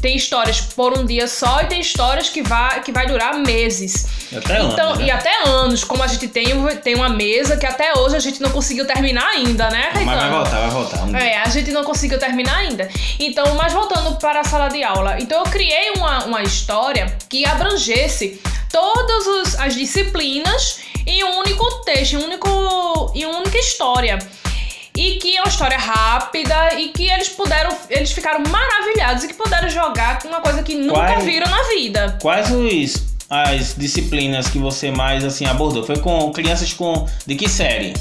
tem 0.01 0.15
histórias 0.15 0.61
por 0.61 0.97
um 0.97 1.05
dia 1.05 1.27
só 1.27 1.61
e 1.61 1.65
tem 1.65 1.81
histórias 1.81 2.29
que 2.29 2.41
vai, 2.41 2.81
que 2.81 2.91
vai 2.91 3.05
durar 3.07 3.35
meses. 3.39 4.05
Até 4.35 4.61
então, 4.61 4.87
anos, 4.89 4.99
né? 4.99 5.05
E 5.05 5.11
até 5.11 5.43
anos, 5.43 5.83
como 5.83 6.01
a 6.03 6.07
gente 6.07 6.27
tem, 6.27 6.45
tem 6.83 6.95
uma 6.95 7.09
mesa 7.09 7.57
que 7.57 7.65
até 7.65 7.93
hoje 7.97 8.15
a 8.15 8.19
gente 8.19 8.41
não 8.41 8.49
conseguiu 8.51 8.85
terminar 8.85 9.27
ainda, 9.27 9.69
né, 9.69 9.89
Mas 9.93 10.05
vai 10.05 10.15
Caetano? 10.15 10.35
voltar, 10.35 10.59
vai 10.61 10.69
voltar. 10.69 11.03
Um. 11.03 11.15
É, 11.15 11.37
a 11.41 11.49
gente 11.49 11.71
não 11.71 11.83
conseguiu 11.83 12.17
terminar 12.19 12.57
ainda. 12.57 12.89
Então, 13.19 13.55
mas 13.55 13.73
voltando 13.73 14.15
para 14.17 14.39
a 14.41 14.43
sala 14.43 14.69
de 14.69 14.83
aula. 14.83 15.17
Então, 15.19 15.39
eu 15.43 15.51
criei 15.51 15.91
uma, 15.97 16.25
uma 16.25 16.41
história 16.43 17.17
que 17.29 17.45
abrangesse 17.45 18.39
todas 18.71 19.25
os- 19.27 19.55
as 19.59 19.75
disciplinas 19.75 20.79
em 21.05 21.23
um 21.23 21.39
único 21.39 21.65
texto, 21.83 22.13
em, 22.13 22.17
um 22.17 22.23
único, 22.25 23.11
em 23.15 23.25
uma 23.25 23.39
única 23.39 23.57
história. 23.57 24.19
E 24.95 25.15
que 25.17 25.37
é 25.37 25.41
uma 25.41 25.47
história 25.49 25.77
rápida 25.77 26.73
e 26.79 26.89
que 26.89 27.09
eles 27.09 27.29
puderam, 27.29 27.75
eles 27.89 28.11
ficaram 28.11 28.41
maravilhados 28.49 29.23
e 29.23 29.27
que 29.27 29.33
puderam 29.33 29.69
jogar 29.69 30.19
com 30.21 30.27
uma 30.27 30.41
coisa 30.41 30.61
que 30.63 30.75
nunca 30.75 30.93
Qual- 31.13 31.21
viram 31.21 31.49
na 31.49 31.63
vida. 31.69 32.17
Quais 32.21 32.51
os, 32.51 33.03
as 33.29 33.75
disciplinas 33.75 34.47
que 34.49 34.57
você 34.59 34.91
mais 34.91 35.23
assim 35.23 35.45
abordou? 35.45 35.85
Foi 35.85 35.97
com 35.99 36.31
crianças 36.31 36.73
com 36.73 37.07
de 37.25 37.35
que 37.35 37.47
série? 37.47 37.93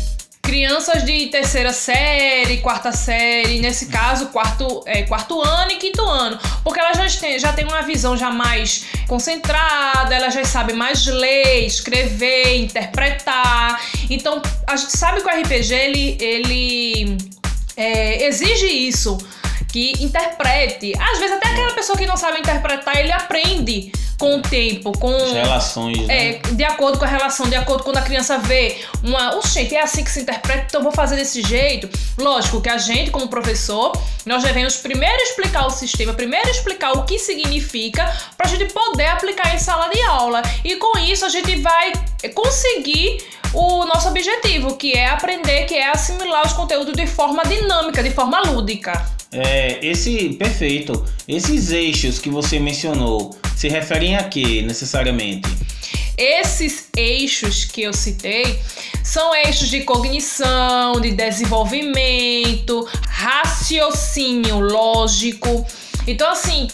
Crianças 0.48 1.04
de 1.04 1.26
terceira 1.26 1.74
série, 1.74 2.56
quarta 2.56 2.90
série, 2.90 3.60
nesse 3.60 3.84
caso, 3.88 4.28
quarto, 4.28 4.82
é, 4.86 5.02
quarto 5.02 5.42
ano 5.42 5.72
e 5.72 5.76
quinto 5.76 6.00
ano. 6.00 6.38
Porque 6.64 6.80
elas 6.80 6.96
já 6.96 7.20
têm, 7.20 7.38
já 7.38 7.52
têm 7.52 7.66
uma 7.66 7.82
visão 7.82 8.16
já 8.16 8.30
mais 8.30 8.86
concentrada, 9.06 10.14
elas 10.14 10.32
já 10.32 10.42
sabem 10.46 10.74
mais 10.74 11.04
ler, 11.06 11.66
escrever, 11.66 12.56
interpretar. 12.56 13.78
Então, 14.08 14.40
a 14.66 14.74
gente 14.74 14.96
sabe 14.96 15.20
que 15.20 15.28
o 15.28 15.30
RPG, 15.30 15.74
ele, 15.74 16.16
ele 16.18 17.18
é, 17.76 18.26
exige 18.26 18.68
isso. 18.68 19.18
Que 19.70 19.92
interprete. 20.02 20.92
Às 20.98 21.18
vezes, 21.18 21.36
até 21.36 21.48
aquela 21.48 21.74
pessoa 21.74 21.98
que 21.98 22.06
não 22.06 22.16
sabe 22.16 22.38
interpretar, 22.38 22.96
ele 22.96 23.12
aprende 23.12 23.92
com 24.18 24.36
o 24.36 24.42
tempo, 24.42 24.92
com 24.98 25.14
As 25.14 25.32
relações, 25.32 26.06
né? 26.06 26.30
é, 26.30 26.32
de 26.38 26.64
acordo 26.64 26.98
com 26.98 27.04
a 27.04 27.08
relação, 27.08 27.48
de 27.48 27.54
acordo 27.54 27.84
com 27.84 27.88
quando 27.88 27.98
a 27.98 28.02
criança 28.02 28.36
vê 28.38 28.76
uma. 29.02 29.36
O 29.36 29.42
gente, 29.46 29.74
é 29.74 29.80
assim 29.80 30.04
que 30.04 30.10
se 30.10 30.20
interpreta, 30.20 30.66
então 30.68 30.80
eu 30.80 30.84
vou 30.84 30.92
fazer 30.92 31.16
desse 31.16 31.40
jeito. 31.40 31.88
Lógico 32.18 32.60
que 32.60 32.68
a 32.68 32.76
gente, 32.76 33.10
como 33.10 33.28
professor, 33.28 33.92
nós 34.26 34.42
devemos 34.42 34.76
primeiro 34.76 35.16
explicar 35.22 35.66
o 35.66 35.70
sistema, 35.70 36.12
primeiro 36.12 36.50
explicar 36.50 36.92
o 36.92 37.04
que 37.04 37.18
significa, 37.18 38.12
pra 38.36 38.46
gente 38.46 38.66
poder 38.72 39.06
aplicar 39.06 39.54
em 39.54 39.58
sala 39.58 39.88
de 39.88 40.02
aula. 40.02 40.42
E 40.62 40.76
com 40.76 40.98
isso 40.98 41.24
a 41.24 41.30
gente 41.30 41.56
vai 41.62 41.92
conseguir 42.34 43.26
o 43.54 43.86
nosso 43.86 44.08
objetivo, 44.08 44.76
que 44.76 44.92
é 44.92 45.08
aprender, 45.08 45.64
que 45.64 45.74
é 45.74 45.90
assimilar 45.90 46.44
os 46.46 46.52
conteúdos 46.52 46.92
de 46.92 47.06
forma 47.06 47.42
dinâmica, 47.44 48.02
de 48.02 48.10
forma 48.10 48.40
lúdica. 48.40 49.17
É, 49.32 49.84
esse 49.84 50.30
perfeito. 50.30 51.04
Esses 51.26 51.70
eixos 51.70 52.18
que 52.18 52.30
você 52.30 52.58
mencionou 52.58 53.36
se 53.56 53.68
referem 53.68 54.16
a 54.16 54.24
quê 54.24 54.62
necessariamente? 54.62 55.48
Esses 56.16 56.88
eixos 56.96 57.64
que 57.64 57.82
eu 57.82 57.92
citei 57.92 58.58
são 59.04 59.34
eixos 59.34 59.68
de 59.68 59.82
cognição, 59.82 61.00
de 61.00 61.12
desenvolvimento, 61.12 62.88
raciocínio 63.08 64.58
lógico. 64.58 65.64
Então, 66.06 66.30
assim, 66.30 66.66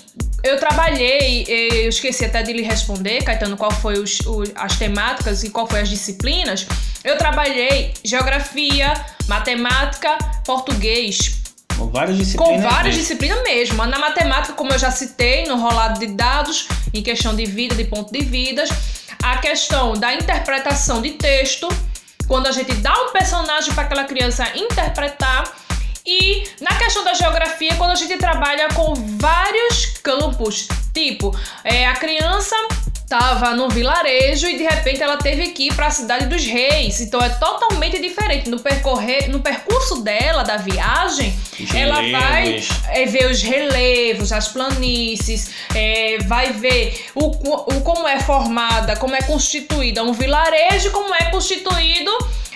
eu 0.43 0.59
trabalhei, 0.59 1.45
eu 1.49 1.89
esqueci 1.89 2.25
até 2.25 2.43
de 2.43 2.53
lhe 2.53 2.63
responder, 2.63 3.23
Caetano, 3.23 3.57
qual 3.57 3.71
foi 3.71 3.99
os, 3.99 4.19
as 4.55 4.79
temáticas 4.79 5.43
e 5.43 5.51
qual 5.51 5.67
foi 5.67 5.81
as 5.81 5.89
disciplinas. 5.89 6.67
Eu 7.03 7.19
trabalhei 7.19 7.93
geografia, 8.03 8.95
matemática, 9.29 10.17
português, 10.45 11.44
Com 11.77 11.89
várias 11.89 12.17
com 12.17 12.23
disciplinas. 12.23 12.63
várias 12.63 12.95
né? 12.95 13.01
disciplinas 13.01 13.43
mesmo. 13.43 13.85
Na 13.87 13.99
matemática, 13.99 14.55
como 14.55 14.73
eu 14.73 14.79
já 14.79 14.91
citei, 14.91 15.47
no 15.47 15.57
rolado 15.57 15.99
de 16.01 16.07
dados, 16.09 16.69
em 16.93 17.03
questão 17.03 17.35
de 17.35 17.45
vida, 17.45 17.75
de 17.75 17.85
ponto 17.85 18.13
de 18.13 18.25
vidas, 18.25 18.71
a 19.23 19.39
questão 19.39 19.95
da 19.95 20.15
interpretação 20.15 21.01
de 21.01 21.13
texto, 21.13 21.69
quando 22.27 22.47
a 22.47 22.53
gente 22.53 22.75
dá 22.75 22.93
um 23.05 23.11
personagem 23.11 23.73
para 23.75 23.85
aquela 23.85 24.05
criança 24.05 24.47
interpretar. 24.55 25.45
E 26.07 26.45
na 26.61 26.75
questão 26.77 27.03
da 27.03 27.15
geografia, 27.15 27.75
quando 27.77 27.93
a 27.93 27.95
gente 27.95 28.19
trabalha 28.19 28.69
com 28.75 28.95
vários 29.19 29.87
campos, 30.03 30.69
tipo, 30.93 31.35
é, 31.65 31.87
a 31.87 31.95
criança 31.95 32.55
tava 33.09 33.55
no 33.55 33.69
vilarejo 33.69 34.47
e 34.47 34.57
de 34.57 34.65
repente 34.65 35.03
ela 35.03 35.17
teve 35.17 35.49
que 35.49 35.67
ir 35.67 35.75
para 35.75 35.87
a 35.87 35.91
cidade 35.91 36.27
dos 36.27 36.45
reis. 36.45 37.01
Então 37.01 37.21
é 37.21 37.29
totalmente 37.29 38.01
diferente 38.01 38.49
no 38.49 38.59
percorrer, 38.59 39.29
no 39.31 39.41
percurso 39.41 40.03
dela 40.03 40.43
da 40.43 40.57
viagem, 40.57 41.35
Os 41.61 41.75
ela 41.75 41.95
vai 41.95 42.45
relevos. 42.45 42.69
é, 42.89 43.07
ver 43.07 43.31
os 43.31 43.43
relevos, 43.43 44.33
as 44.33 44.49
planícies, 44.49 45.51
é, 45.75 46.19
vai 46.27 46.53
ver 46.53 47.07
o, 47.15 47.27
o 47.27 47.81
como 47.83 48.09
é 48.09 48.19
formada, 48.21 48.97
como 48.97 49.15
é 49.15 49.23
constituída 49.23 50.03
um 50.03 50.13
vilarejo, 50.13 50.91
como 50.91 51.15
é 51.15 51.31
constituído 51.31 52.11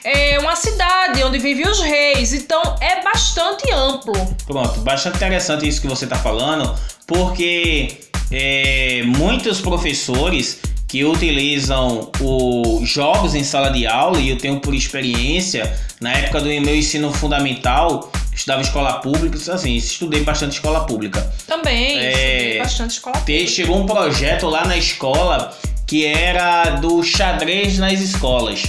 é, 0.04 0.38
uma 0.38 0.56
cidade 0.56 1.22
onde 1.22 1.38
vivem 1.38 1.68
os 1.68 1.80
reis. 1.80 2.32
Então 2.32 2.62
é 2.80 3.02
bastante 3.02 3.70
amplo. 3.72 4.14
Pronto, 4.46 4.80
bastante 4.80 5.16
interessante 5.16 5.68
isso 5.68 5.80
que 5.80 5.86
você 5.86 6.04
está 6.04 6.16
falando, 6.16 6.74
porque 7.06 8.07
é, 8.30 9.02
muitos 9.06 9.60
professores 9.60 10.60
que 10.86 11.04
utilizam 11.04 12.10
os 12.20 12.88
jogos 12.88 13.34
em 13.34 13.44
sala 13.44 13.70
de 13.70 13.86
aula, 13.86 14.18
e 14.18 14.30
eu 14.30 14.38
tenho 14.38 14.58
por 14.60 14.74
experiência, 14.74 15.70
na 16.00 16.12
época 16.12 16.40
do 16.40 16.46
meu 16.46 16.74
ensino 16.74 17.12
fundamental, 17.12 18.10
estudava 18.34 18.62
escola 18.62 18.94
pública, 18.94 19.36
assim, 19.52 19.74
estudei 19.74 20.22
bastante 20.22 20.52
escola 20.52 20.86
pública. 20.86 21.20
Também, 21.46 21.98
É, 21.98 22.10
estudei 22.12 22.58
bastante 22.58 22.90
escola 22.92 23.16
Te- 23.20 23.46
Chegou 23.48 23.78
um 23.78 23.86
projeto 23.86 24.46
lá 24.46 24.64
na 24.66 24.76
escola 24.78 25.52
que 25.86 26.06
era 26.06 26.70
do 26.76 27.02
xadrez 27.02 27.78
nas 27.78 28.00
escolas. 28.00 28.62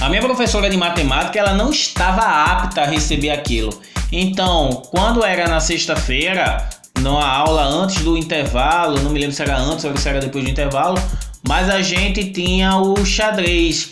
A 0.00 0.08
minha 0.08 0.22
professora 0.22 0.70
de 0.70 0.76
matemática 0.76 1.38
ela 1.38 1.52
não 1.52 1.70
estava 1.70 2.22
apta 2.22 2.82
a 2.82 2.86
receber 2.86 3.30
aquilo. 3.30 3.78
Então, 4.10 4.82
quando 4.90 5.22
era 5.24 5.46
na 5.46 5.60
sexta-feira, 5.60 6.68
numa 7.00 7.26
aula 7.26 7.64
antes 7.64 8.02
do 8.02 8.16
intervalo, 8.16 9.00
não 9.00 9.10
me 9.10 9.18
lembro 9.18 9.34
se 9.34 9.42
era 9.42 9.58
antes 9.58 9.84
ou 9.84 9.96
se 9.96 10.08
era 10.08 10.20
depois 10.20 10.44
do 10.44 10.50
intervalo, 10.50 11.00
mas 11.46 11.68
a 11.68 11.82
gente 11.82 12.24
tinha 12.30 12.76
o 12.76 13.04
xadrez. 13.04 13.90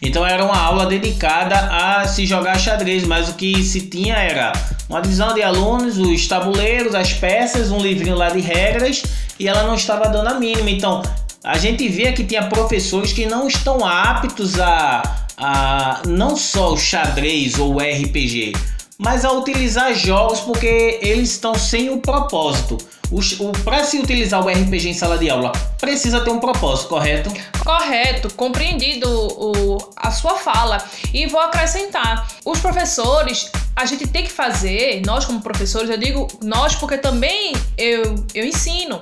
Então 0.00 0.24
era 0.24 0.44
uma 0.44 0.56
aula 0.56 0.86
dedicada 0.86 1.56
a 1.56 2.06
se 2.06 2.24
jogar 2.24 2.58
xadrez, 2.58 3.04
mas 3.04 3.28
o 3.28 3.34
que 3.34 3.62
se 3.64 3.82
tinha 3.82 4.14
era 4.14 4.52
uma 4.88 5.00
divisão 5.00 5.34
de 5.34 5.42
alunos, 5.42 5.98
os 5.98 6.26
tabuleiros, 6.26 6.94
as 6.94 7.12
peças, 7.12 7.70
um 7.70 7.80
livrinho 7.80 8.16
lá 8.16 8.30
de 8.30 8.40
regras, 8.40 9.02
e 9.38 9.48
ela 9.48 9.64
não 9.64 9.74
estava 9.74 10.08
dando 10.08 10.28
a 10.28 10.34
mínima. 10.34 10.70
Então 10.70 11.02
a 11.42 11.58
gente 11.58 11.88
vê 11.88 12.12
que 12.12 12.24
tinha 12.24 12.44
professores 12.44 13.12
que 13.12 13.26
não 13.26 13.48
estão 13.48 13.84
aptos 13.84 14.58
a, 14.60 15.02
a 15.36 16.02
não 16.06 16.36
só 16.36 16.72
o 16.72 16.76
xadrez 16.76 17.58
ou 17.58 17.74
o 17.74 17.78
RPG, 17.78 18.52
mas 18.98 19.24
a 19.24 19.30
utilizar 19.30 19.94
jogos 19.94 20.40
porque 20.40 20.98
eles 21.00 21.30
estão 21.30 21.54
sem 21.54 21.88
o 21.88 21.98
propósito. 21.98 22.76
O, 23.10 23.20
o, 23.20 23.52
Para 23.64 23.84
se 23.84 23.98
utilizar 23.98 24.44
o 24.44 24.48
RPG 24.48 24.88
em 24.88 24.92
sala 24.92 25.16
de 25.16 25.30
aula, 25.30 25.52
precisa 25.80 26.20
ter 26.20 26.30
um 26.30 26.40
propósito, 26.40 26.88
correto? 26.88 27.30
Correto, 27.64 28.34
compreendido 28.34 29.08
o, 29.08 29.78
a 29.96 30.10
sua 30.10 30.34
fala. 30.34 30.84
E 31.14 31.26
vou 31.26 31.40
acrescentar: 31.40 32.28
os 32.44 32.58
professores, 32.58 33.50
a 33.76 33.86
gente 33.86 34.06
tem 34.08 34.24
que 34.24 34.32
fazer, 34.32 35.00
nós 35.06 35.24
como 35.24 35.40
professores, 35.40 35.88
eu 35.88 35.96
digo 35.96 36.26
nós 36.42 36.74
porque 36.74 36.98
também 36.98 37.54
eu, 37.78 38.26
eu 38.34 38.44
ensino. 38.44 39.00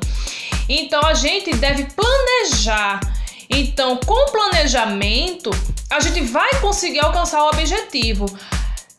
Então 0.69 1.01
a 1.05 1.15
gente 1.15 1.57
deve 1.57 1.85
planejar. 1.85 3.01
Então, 3.49 3.97
com 4.05 4.33
planejamento, 4.33 5.51
a 5.89 6.01
gente 6.01 6.21
vai 6.21 6.61
conseguir 6.61 6.99
alcançar 6.99 7.43
o 7.45 7.49
objetivo. 7.49 8.27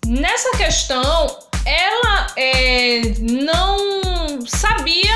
Nessa 0.05 0.51
questão, 0.57 1.37
ela 1.65 2.27
é, 2.37 3.01
não 3.19 4.45
sabia 4.45 5.13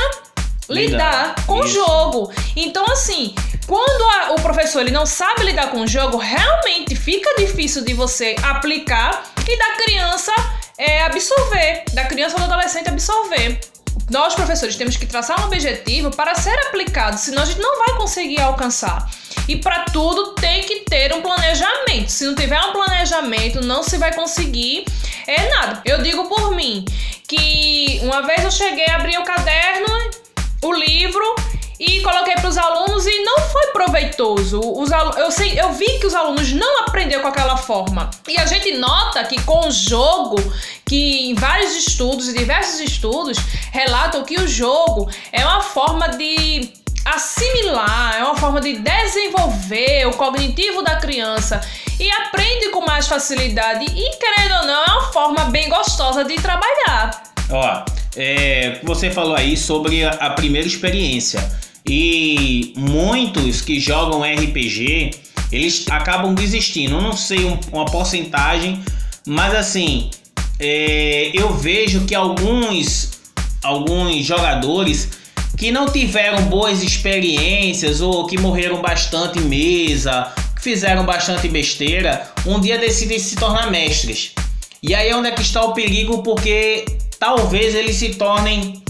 lidar, 0.69 1.33
Lidar, 1.33 1.45
com 1.45 1.59
o 1.59 1.67
jogo. 1.67 2.31
Então, 2.55 2.85
assim, 2.91 3.33
quando 3.67 4.01
a- 4.03 4.31
o 4.33 4.41
professor 4.41 4.81
ele 4.81 4.91
não 4.91 5.05
sabe 5.05 5.43
lidar 5.43 5.67
com 5.71 5.81
o 5.81 5.87
jogo, 5.87 6.17
realmente 6.17 6.95
fica 6.95 7.33
difícil 7.37 7.83
de 7.83 7.93
você 7.93 8.35
aplicar 8.43 9.23
e 9.47 9.57
da 9.57 9.83
criança 9.83 10.31
é, 10.77 11.03
absorver, 11.03 11.83
da 11.93 12.05
criança 12.05 12.35
ou 12.35 12.39
do 12.39 12.45
adolescente 12.51 12.87
absorver. 12.89 13.59
nós 14.09 14.33
professores 14.33 14.75
temos 14.75 14.97
que 14.97 15.05
traçar 15.05 15.39
um 15.41 15.45
objetivo 15.45 16.09
para 16.11 16.33
ser 16.35 16.57
aplicado, 16.67 17.17
senão 17.17 17.43
a 17.43 17.45
gente 17.45 17.61
não 17.61 17.77
vai 17.79 17.95
conseguir 17.97 18.41
alcançar. 18.41 19.09
E 19.47 19.55
para 19.57 19.85
tudo 19.85 20.33
tem 20.35 20.63
que 20.63 20.81
ter 20.81 21.13
um 21.13 21.21
planejamento. 21.21 22.09
Se 22.09 22.25
não 22.25 22.35
tiver 22.35 22.59
um 22.59 22.71
planejamento, 22.73 22.90
não 23.63 23.81
se 23.81 23.97
vai 23.97 24.13
conseguir 24.13 24.85
é 25.27 25.49
nada. 25.49 25.81
Eu 25.85 26.01
digo 26.01 26.27
por 26.27 26.55
mim 26.55 26.85
que 27.27 27.99
uma 28.03 28.21
vez 28.21 28.43
eu 28.43 28.51
cheguei, 28.51 28.85
abri 28.89 29.17
o 29.17 29.23
caderno, 29.23 29.87
o 30.63 30.73
livro 30.73 31.35
e 31.79 32.01
coloquei 32.01 32.35
para 32.35 32.47
os 32.47 32.57
alunos 32.57 33.07
e 33.07 33.23
não 33.23 33.39
foi 33.39 33.67
proveitoso. 33.67 34.59
Os 34.59 34.91
eu, 35.17 35.31
sei, 35.31 35.59
eu 35.59 35.73
vi 35.73 35.99
que 35.99 36.05
os 36.05 36.13
alunos 36.13 36.51
não 36.51 36.81
aprenderam 36.81 37.23
com 37.23 37.29
aquela 37.29 37.57
forma. 37.57 38.09
E 38.27 38.37
a 38.37 38.45
gente 38.45 38.73
nota 38.73 39.23
que 39.23 39.41
com 39.43 39.67
o 39.67 39.71
jogo, 39.71 40.35
que 40.85 41.31
em 41.31 41.33
vários 41.33 41.75
estudos 41.75 42.29
e 42.29 42.37
diversos 42.37 42.79
estudos 42.81 43.37
relatam 43.71 44.23
que 44.23 44.39
o 44.39 44.47
jogo 44.47 45.09
é 45.31 45.43
uma 45.43 45.61
forma 45.61 46.09
de 46.09 46.80
assimilar, 47.05 48.17
é 48.17 48.23
uma 48.23 48.35
forma 48.35 48.61
de 48.61 48.77
desenvolver 48.79 50.07
o 50.07 50.11
cognitivo 50.11 50.81
da 50.83 50.95
criança 50.97 51.61
e 51.99 52.09
aprende 52.11 52.69
com 52.69 52.85
mais 52.85 53.07
facilidade. 53.07 53.85
E 53.85 54.17
querendo 54.17 54.61
ou 54.61 54.67
não, 54.67 54.83
é 54.83 54.91
uma 54.91 55.11
forma 55.11 55.45
bem 55.45 55.69
gostosa 55.69 56.23
de 56.23 56.35
trabalhar. 56.35 57.23
Ó, 57.49 57.85
é, 58.15 58.79
você 58.83 59.09
falou 59.09 59.35
aí 59.35 59.55
sobre 59.55 60.03
a, 60.03 60.29
primeira 60.31 60.67
experiência. 60.67 61.39
E 61.85 62.73
muitos 62.77 63.61
que 63.61 63.79
jogam 63.79 64.21
RPG, 64.21 65.11
eles 65.51 65.85
acabam 65.89 66.33
desistindo. 66.33 66.95
Eu 66.95 67.01
não 67.01 67.13
sei 67.13 67.45
um, 67.45 67.59
uma 67.71 67.85
porcentagem, 67.85 68.83
mas 69.25 69.55
assim, 69.55 70.09
é, 70.59 71.31
eu 71.33 71.53
vejo 71.53 72.05
que 72.05 72.13
alguns, 72.13 73.19
alguns 73.63 74.23
jogadores 74.25 75.20
que 75.61 75.71
não 75.71 75.85
tiveram 75.85 76.45
boas 76.45 76.81
experiências 76.81 78.01
ou 78.01 78.25
que 78.25 78.35
morreram 78.35 78.81
bastante 78.81 79.37
em 79.37 79.43
mesa, 79.43 80.33
que 80.55 80.63
fizeram 80.63 81.05
bastante 81.05 81.47
besteira, 81.47 82.27
um 82.47 82.59
dia 82.59 82.79
decidem 82.79 83.19
se 83.19 83.35
tornar 83.35 83.69
mestres. 83.69 84.31
E 84.81 84.95
aí 84.95 85.09
é 85.09 85.15
onde 85.15 85.27
é 85.27 85.31
que 85.31 85.43
está 85.43 85.63
o 85.63 85.71
perigo, 85.75 86.23
porque 86.23 86.83
talvez 87.19 87.75
eles 87.75 87.97
se 87.97 88.15
tornem 88.15 88.81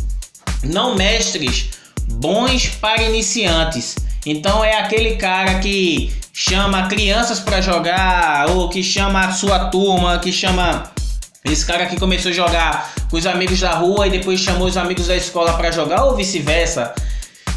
não 0.64 0.96
mestres 0.96 1.72
bons 2.08 2.68
para 2.80 3.04
iniciantes. 3.04 3.98
Então 4.26 4.64
é 4.64 4.80
aquele 4.80 5.18
cara 5.18 5.60
que 5.60 6.14
chama 6.32 6.88
crianças 6.88 7.42
para 7.42 7.60
jogar 7.60 8.50
ou 8.50 8.70
que 8.70 8.82
chama 8.82 9.26
a 9.26 9.34
sua 9.34 9.66
turma, 9.66 10.20
que 10.20 10.32
chama 10.32 10.90
esse 11.46 11.66
cara 11.66 11.88
que 11.88 12.00
começou 12.00 12.32
a 12.32 12.34
jogar 12.34 12.94
com 13.10 13.18
os 13.18 13.26
amigos 13.26 13.60
da 13.60 13.72
rua 13.72 14.08
e 14.08 14.12
depois 14.12 14.40
chamou 14.40 14.68
os 14.68 14.78
amigos 14.78 15.08
da 15.08 15.16
escola 15.16 15.54
para 15.54 15.72
jogar 15.72 16.06
ou 16.06 16.16
vice-versa, 16.16 16.94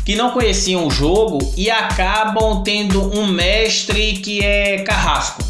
que 0.04 0.16
não 0.16 0.30
conheciam 0.30 0.86
o 0.86 0.90
jogo 0.90 1.52
e 1.56 1.70
acabam 1.70 2.62
tendo 2.62 3.16
um 3.16 3.26
mestre 3.26 4.14
que 4.14 4.44
é 4.44 4.78
carrasco. 4.78 5.42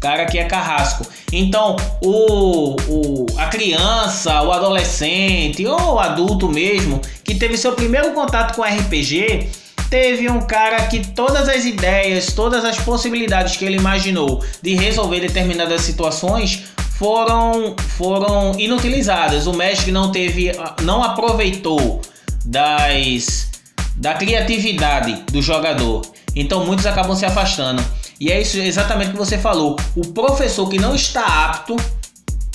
Cara 0.00 0.26
que 0.26 0.36
é 0.36 0.44
carrasco. 0.44 1.06
Então, 1.32 1.76
o, 2.02 2.76
o, 2.88 3.26
a 3.38 3.46
criança, 3.46 4.42
o 4.42 4.52
adolescente 4.52 5.64
ou 5.64 5.94
o 5.94 5.98
adulto 5.98 6.48
mesmo 6.48 7.00
que 7.24 7.36
teve 7.36 7.56
seu 7.56 7.72
primeiro 7.72 8.12
contato 8.12 8.54
com 8.54 8.62
RPG, 8.62 9.48
teve 9.88 10.28
um 10.28 10.40
cara 10.40 10.86
que 10.86 11.06
todas 11.06 11.48
as 11.48 11.64
ideias, 11.64 12.32
todas 12.32 12.64
as 12.64 12.78
possibilidades 12.78 13.56
que 13.56 13.64
ele 13.64 13.76
imaginou 13.76 14.42
de 14.60 14.74
resolver 14.74 15.20
determinadas 15.20 15.82
situações 15.82 16.64
foram 17.02 17.74
foram 17.98 18.54
inutilizadas. 18.56 19.48
O 19.48 19.52
mestre 19.52 19.90
não 19.90 20.12
teve 20.12 20.52
não 20.82 21.02
aproveitou 21.02 22.00
das 22.44 23.50
da 23.96 24.14
criatividade 24.14 25.24
do 25.32 25.42
jogador. 25.42 26.02
Então 26.36 26.64
muitos 26.64 26.86
acabam 26.86 27.16
se 27.16 27.26
afastando. 27.26 27.84
E 28.20 28.30
é 28.30 28.40
isso 28.40 28.56
exatamente 28.56 29.10
que 29.10 29.16
você 29.16 29.36
falou. 29.36 29.76
O 29.96 30.12
professor 30.12 30.68
que 30.68 30.78
não 30.78 30.94
está 30.94 31.46
apto 31.46 31.74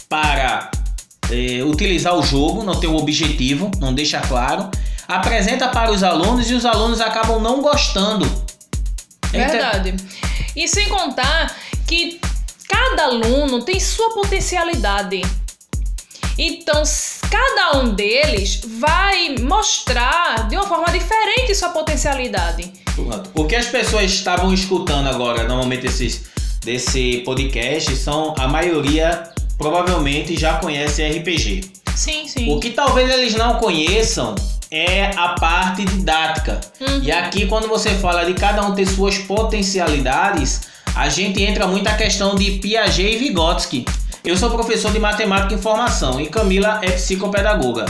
para 0.07 0.71
é, 1.29 1.61
utilizar 1.65 2.15
o 2.17 2.23
jogo, 2.23 2.63
não 2.63 2.79
tem 2.79 2.89
o 2.89 2.93
um 2.93 2.95
objetivo, 2.95 3.69
não 3.81 3.93
deixa 3.93 4.21
claro, 4.21 4.71
apresenta 5.09 5.67
para 5.67 5.91
os 5.91 6.03
alunos 6.03 6.49
e 6.49 6.53
os 6.53 6.63
alunos 6.63 7.01
acabam 7.01 7.41
não 7.41 7.61
gostando. 7.61 8.25
Verdade. 9.29 9.93
E 10.55 10.69
sem 10.69 10.87
contar 10.87 11.53
que 11.85 12.19
cada 12.67 13.03
aluno 13.03 13.63
tem 13.63 13.79
sua 13.79 14.13
potencialidade. 14.13 15.21
Então, 16.37 16.83
cada 17.29 17.79
um 17.79 17.95
deles 17.95 18.61
vai 18.79 19.35
mostrar 19.39 20.47
de 20.47 20.55
uma 20.55 20.67
forma 20.67 20.87
diferente 20.91 21.55
sua 21.55 21.69
potencialidade. 21.69 22.71
O 23.33 23.45
que 23.45 23.55
as 23.55 23.67
pessoas 23.67 24.11
estavam 24.11 24.53
escutando 24.53 25.07
agora, 25.07 25.47
normalmente 25.47 25.87
esses 25.87 26.25
desse 26.63 27.23
podcast, 27.25 27.95
são 27.95 28.35
a 28.37 28.47
maioria 28.47 29.31
provavelmente 29.57 30.37
já 30.37 30.57
conhece 30.57 31.03
RPG. 31.03 31.71
Sim, 31.95 32.27
sim. 32.27 32.51
O 32.51 32.59
que 32.59 32.71
talvez 32.71 33.09
eles 33.09 33.33
não 33.33 33.57
conheçam 33.57 34.35
é 34.69 35.05
a 35.15 35.29
parte 35.29 35.85
didática. 35.85 36.61
Uhum. 36.79 37.01
E 37.01 37.11
aqui, 37.11 37.47
quando 37.47 37.67
você 37.67 37.89
fala 37.95 38.25
de 38.25 38.33
cada 38.33 38.63
um 38.65 38.75
ter 38.75 38.85
suas 38.85 39.17
potencialidades, 39.17 40.61
a 40.97 41.09
gente 41.09 41.43
entra 41.43 41.67
muito 41.67 41.87
a 41.87 41.93
questão 41.93 42.33
de 42.33 42.53
Piaget 42.53 43.13
e 43.13 43.17
Vygotsky. 43.17 43.85
Eu 44.23 44.35
sou 44.35 44.49
professor 44.49 44.91
de 44.91 44.97
matemática 44.97 45.53
e 45.53 45.57
informação 45.57 46.19
e 46.19 46.25
Camila 46.25 46.79
é 46.81 46.89
psicopedagoga. 46.89 47.85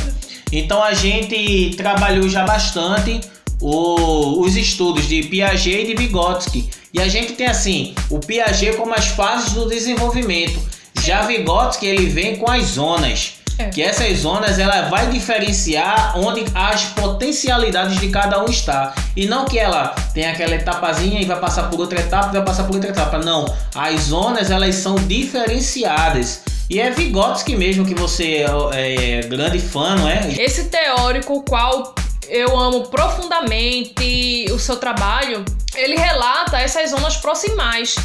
Então 0.52 0.84
a 0.84 0.94
gente 0.94 1.74
trabalhou 1.78 2.28
já 2.28 2.44
bastante 2.44 3.22
o, 3.62 4.42
os 4.42 4.58
estudos 4.58 5.08
de 5.08 5.24
Piaget 5.24 5.84
e 5.84 5.86
de 5.88 5.96
Vygotsky. 5.96 6.70
E 6.94 7.00
a 7.00 7.08
gente 7.08 7.32
tem 7.32 7.48
assim, 7.48 7.96
o 8.10 8.20
Piaget 8.20 8.76
como 8.76 8.94
as 8.94 9.08
fases 9.08 9.54
do 9.54 9.70
desenvolvimento. 9.70 10.60
Já 11.02 11.22
Vygotsky 11.22 11.86
ele 11.86 12.08
vem 12.08 12.36
com 12.36 12.52
as 12.52 12.66
zonas. 12.66 13.36
Que 13.74 13.82
essas 13.82 14.20
zonas 14.20 14.60
ela 14.60 14.90
vai 14.90 15.08
diferenciar 15.08 16.18
onde 16.18 16.46
as 16.54 16.86
potencialidades 16.86 18.00
de 18.00 18.10
cada 18.10 18.44
um 18.44 18.46
está. 18.46 18.94
E 19.16 19.26
não 19.26 19.46
que 19.46 19.58
ela 19.58 19.96
tenha 20.14 20.32
aquela 20.32 20.56
etapazinha 20.56 21.22
e 21.22 21.26
vai 21.26 21.40
passar 21.40 21.64
por 21.64 21.80
outra 21.80 22.00
etapa, 22.00 22.32
vai 22.32 22.44
passar 22.44 22.64
por 22.66 22.76
outra 22.76 22.92
etapa. 22.92 23.18
Não. 23.18 23.46
As 23.74 24.02
zonas 24.02 24.52
elas 24.52 24.76
são 24.76 24.96
diferenciadas. 24.96 26.42
E 26.70 26.80
é 26.80 26.92
Vygotsky 26.92 27.56
mesmo 27.56 27.86
que 27.86 27.96
você 27.96 28.46
é, 28.74 29.20
é 29.20 29.22
grande 29.22 29.60
fã, 29.60 29.96
não 29.96 30.08
é? 30.08 30.34
Esse 30.38 30.66
teórico, 30.66 31.42
qual 31.44 31.96
eu 32.28 32.60
amo 32.60 32.88
profundamente 32.88 34.46
o 34.52 34.60
seu 34.60 34.76
trabalho, 34.76 35.46
ele 35.76 35.96
relata 35.96 36.60
essas 36.60 36.92
zonas 36.92 37.18
proximais. 37.18 37.96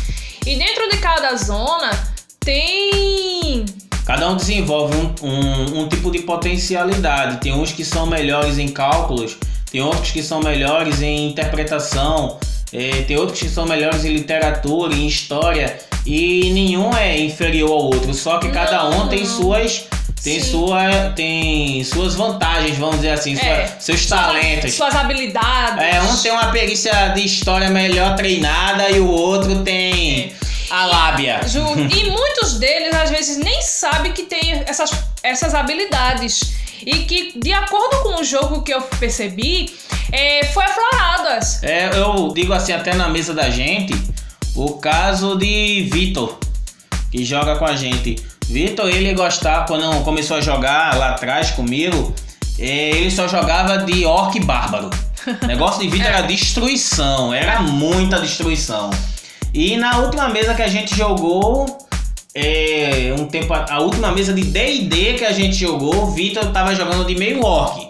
E 0.47 0.57
dentro 0.57 0.89
de 0.89 0.99
cada 0.99 1.37
zona 1.37 1.91
tem 2.41 3.65
Cada 4.05 4.29
um 4.29 4.37
desenvolve 4.37 4.97
um, 4.97 5.27
um, 5.27 5.83
um, 5.83 5.89
tipo 5.89 6.11
de 6.11 6.21
potencialidade. 6.21 7.39
Tem 7.39 7.53
uns 7.53 7.73
que 7.73 7.85
são 7.85 8.07
melhores 8.07 8.59
em 8.59 8.69
cálculos, 8.69 9.37
tem 9.71 9.81
outros 9.81 10.11
que 10.11 10.23
são 10.23 10.41
melhores 10.41 11.01
em 11.01 11.29
interpretação, 11.29 12.39
é, 12.73 13.03
tem 13.03 13.17
outros 13.17 13.41
que 13.41 13.49
são 13.49 13.65
melhores 13.65 14.05
em 14.05 14.13
literatura, 14.13 14.95
em 14.95 15.07
história, 15.07 15.79
e 16.05 16.51
nenhum 16.53 16.95
é 16.97 17.19
inferior 17.21 17.71
ao 17.71 17.85
outro. 17.85 18.13
Só 18.13 18.39
que 18.39 18.51
cada 18.51 18.89
um 18.89 19.09
tem 19.09 19.25
suas 19.25 19.85
tem 20.23 20.41
sua 20.41 21.11
tem 21.17 21.83
suas 21.83 22.15
vantagens, 22.15 22.79
vamos 22.79 22.97
dizer 22.97 23.11
assim, 23.11 23.37
é, 23.37 23.67
sua, 23.67 23.81
seus 23.81 24.07
talentos, 24.07 24.73
suas 24.73 24.95
habilidades. 24.95 25.83
É, 25.83 26.01
um 26.01 26.17
tem 26.17 26.31
uma 26.31 26.53
perícia 26.53 27.09
de 27.09 27.25
história 27.25 27.69
melhor 27.71 28.15
treinada 28.15 28.89
e 28.91 29.01
o 29.01 29.09
outro 29.09 29.63
tem 29.63 30.33
é 30.33 30.42
a 30.73 30.87
lábia. 30.87 31.41
Ju, 31.47 31.61
e 31.61 32.09
muitos 32.11 32.55
deles 32.59 32.95
às 32.95 33.11
vezes 33.11 33.37
nem 33.37 33.61
sabem 33.61 34.13
que 34.13 34.23
tem 34.23 34.65
essas, 34.67 34.91
essas 35.23 35.55
habilidades. 35.55 36.55
E 36.85 37.01
que, 37.01 37.39
de 37.39 37.53
acordo 37.53 38.03
com 38.03 38.21
o 38.21 38.25
jogo 38.25 38.63
que 38.63 38.73
eu 38.73 38.81
percebi, 38.81 39.71
é, 40.11 40.45
foi 40.47 40.65
afloradas. 40.65 41.63
É, 41.63 41.91
eu 41.95 42.33
digo 42.35 42.53
assim, 42.55 42.73
até 42.73 42.95
na 42.95 43.09
mesa 43.09 43.35
da 43.35 43.51
gente, 43.51 43.95
o 44.57 44.73
caso 44.79 45.37
de 45.37 45.89
Vitor, 45.93 46.39
que 47.11 47.23
joga 47.25 47.57
com 47.57 47.67
a 47.67 47.77
gente. 47.77 48.17
Vitor, 48.47 48.89
ele 48.89 49.13
gostava, 49.13 49.67
quando 49.67 50.03
começou 50.03 50.39
a 50.39 50.41
jogar 50.41 50.97
lá 50.97 51.11
atrás 51.11 51.51
comigo, 51.51 52.15
é, 52.59 52.97
ele 52.97 53.11
só 53.11 53.29
jogava 53.29 53.79
de 53.79 54.05
orc 54.07 54.41
bárbaro. 54.41 54.91
O 55.43 55.47
negócio 55.47 55.83
de 55.83 55.89
Vitor 55.89 56.07
é. 56.07 56.15
era 56.15 56.23
destruição, 56.23 57.33
era 57.33 57.61
muita 57.61 58.19
destruição. 58.19 58.91
E 59.55 59.77
na 59.77 59.99
última 59.99 60.29
mesa 60.29 60.55
que 60.55 60.63
a 60.63 60.69
gente 60.69 60.97
jogou, 60.97 61.67
é, 62.35 63.15
um 63.19 63.27
tempo 63.27 63.53
a, 63.53 63.67
a 63.69 63.81
última 63.81 64.11
mesa 64.11 64.33
de 64.33 64.43
D&D 64.43 65.15
que 65.15 65.25
a 65.25 65.33
gente 65.33 65.55
jogou, 65.57 66.05
o 66.05 66.11
Vitor 66.13 66.47
tava 66.53 66.75
jogando 66.75 67.05
de 67.05 67.15
meio 67.15 67.45
orc, 67.45 67.87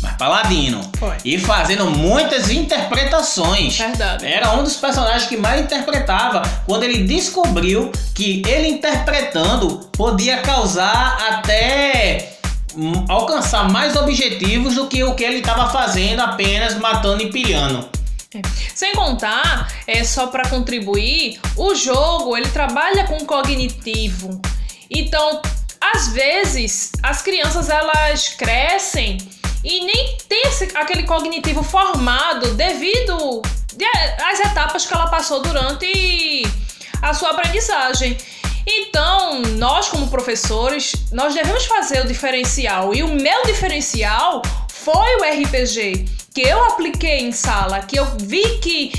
mas 0.00 0.14
paladino. 0.16 0.80
Foi. 0.98 1.16
E 1.22 1.38
fazendo 1.38 1.90
muitas 1.90 2.50
interpretações. 2.50 3.76
Verdade. 3.76 4.24
Era 4.24 4.52
um 4.52 4.64
dos 4.64 4.76
personagens 4.76 5.26
que 5.26 5.36
mais 5.36 5.60
interpretava 5.60 6.40
quando 6.64 6.84
ele 6.84 7.02
descobriu 7.02 7.92
que 8.14 8.42
ele 8.46 8.68
interpretando 8.68 9.80
podia 9.92 10.38
causar 10.38 11.18
até 11.28 12.38
hum, 12.74 13.04
alcançar 13.10 13.70
mais 13.70 13.94
objetivos 13.94 14.76
do 14.76 14.86
que 14.86 15.04
o 15.04 15.14
que 15.14 15.22
ele 15.22 15.40
estava 15.40 15.70
fazendo 15.70 16.20
apenas 16.20 16.78
matando 16.78 17.22
e 17.22 17.30
pilhando. 17.30 17.86
É. 18.34 18.40
Sem 18.74 18.94
contar, 18.94 19.72
é 19.86 20.02
só 20.02 20.26
para 20.26 20.48
contribuir, 20.48 21.40
o 21.56 21.74
jogo 21.74 22.36
ele 22.36 22.48
trabalha 22.48 23.04
com 23.04 23.24
cognitivo. 23.24 24.40
Então, 24.90 25.40
às 25.80 26.08
vezes, 26.08 26.90
as 27.02 27.22
crianças 27.22 27.68
elas 27.68 28.28
crescem 28.28 29.18
e 29.62 29.84
nem 29.84 30.16
tem 30.28 30.42
esse, 30.48 30.68
aquele 30.74 31.04
cognitivo 31.04 31.62
formado 31.62 32.54
devido 32.54 33.40
às 34.30 34.40
etapas 34.40 34.84
que 34.84 34.92
ela 34.92 35.06
passou 35.06 35.40
durante 35.40 36.42
a 37.00 37.14
sua 37.14 37.30
aprendizagem. 37.30 38.16
Então, 38.66 39.42
nós 39.58 39.88
como 39.88 40.08
professores, 40.08 40.94
nós 41.12 41.34
devemos 41.34 41.66
fazer 41.66 42.00
o 42.00 42.08
diferencial. 42.08 42.94
E 42.94 43.02
o 43.02 43.08
meu 43.08 43.44
diferencial 43.44 44.42
foi 44.68 45.16
o 45.16 45.22
RPG 45.22 46.23
que 46.34 46.42
eu 46.42 46.64
apliquei 46.64 47.20
em 47.20 47.30
sala, 47.30 47.78
que 47.78 47.96
eu 47.96 48.04
vi 48.18 48.58
que 48.58 48.92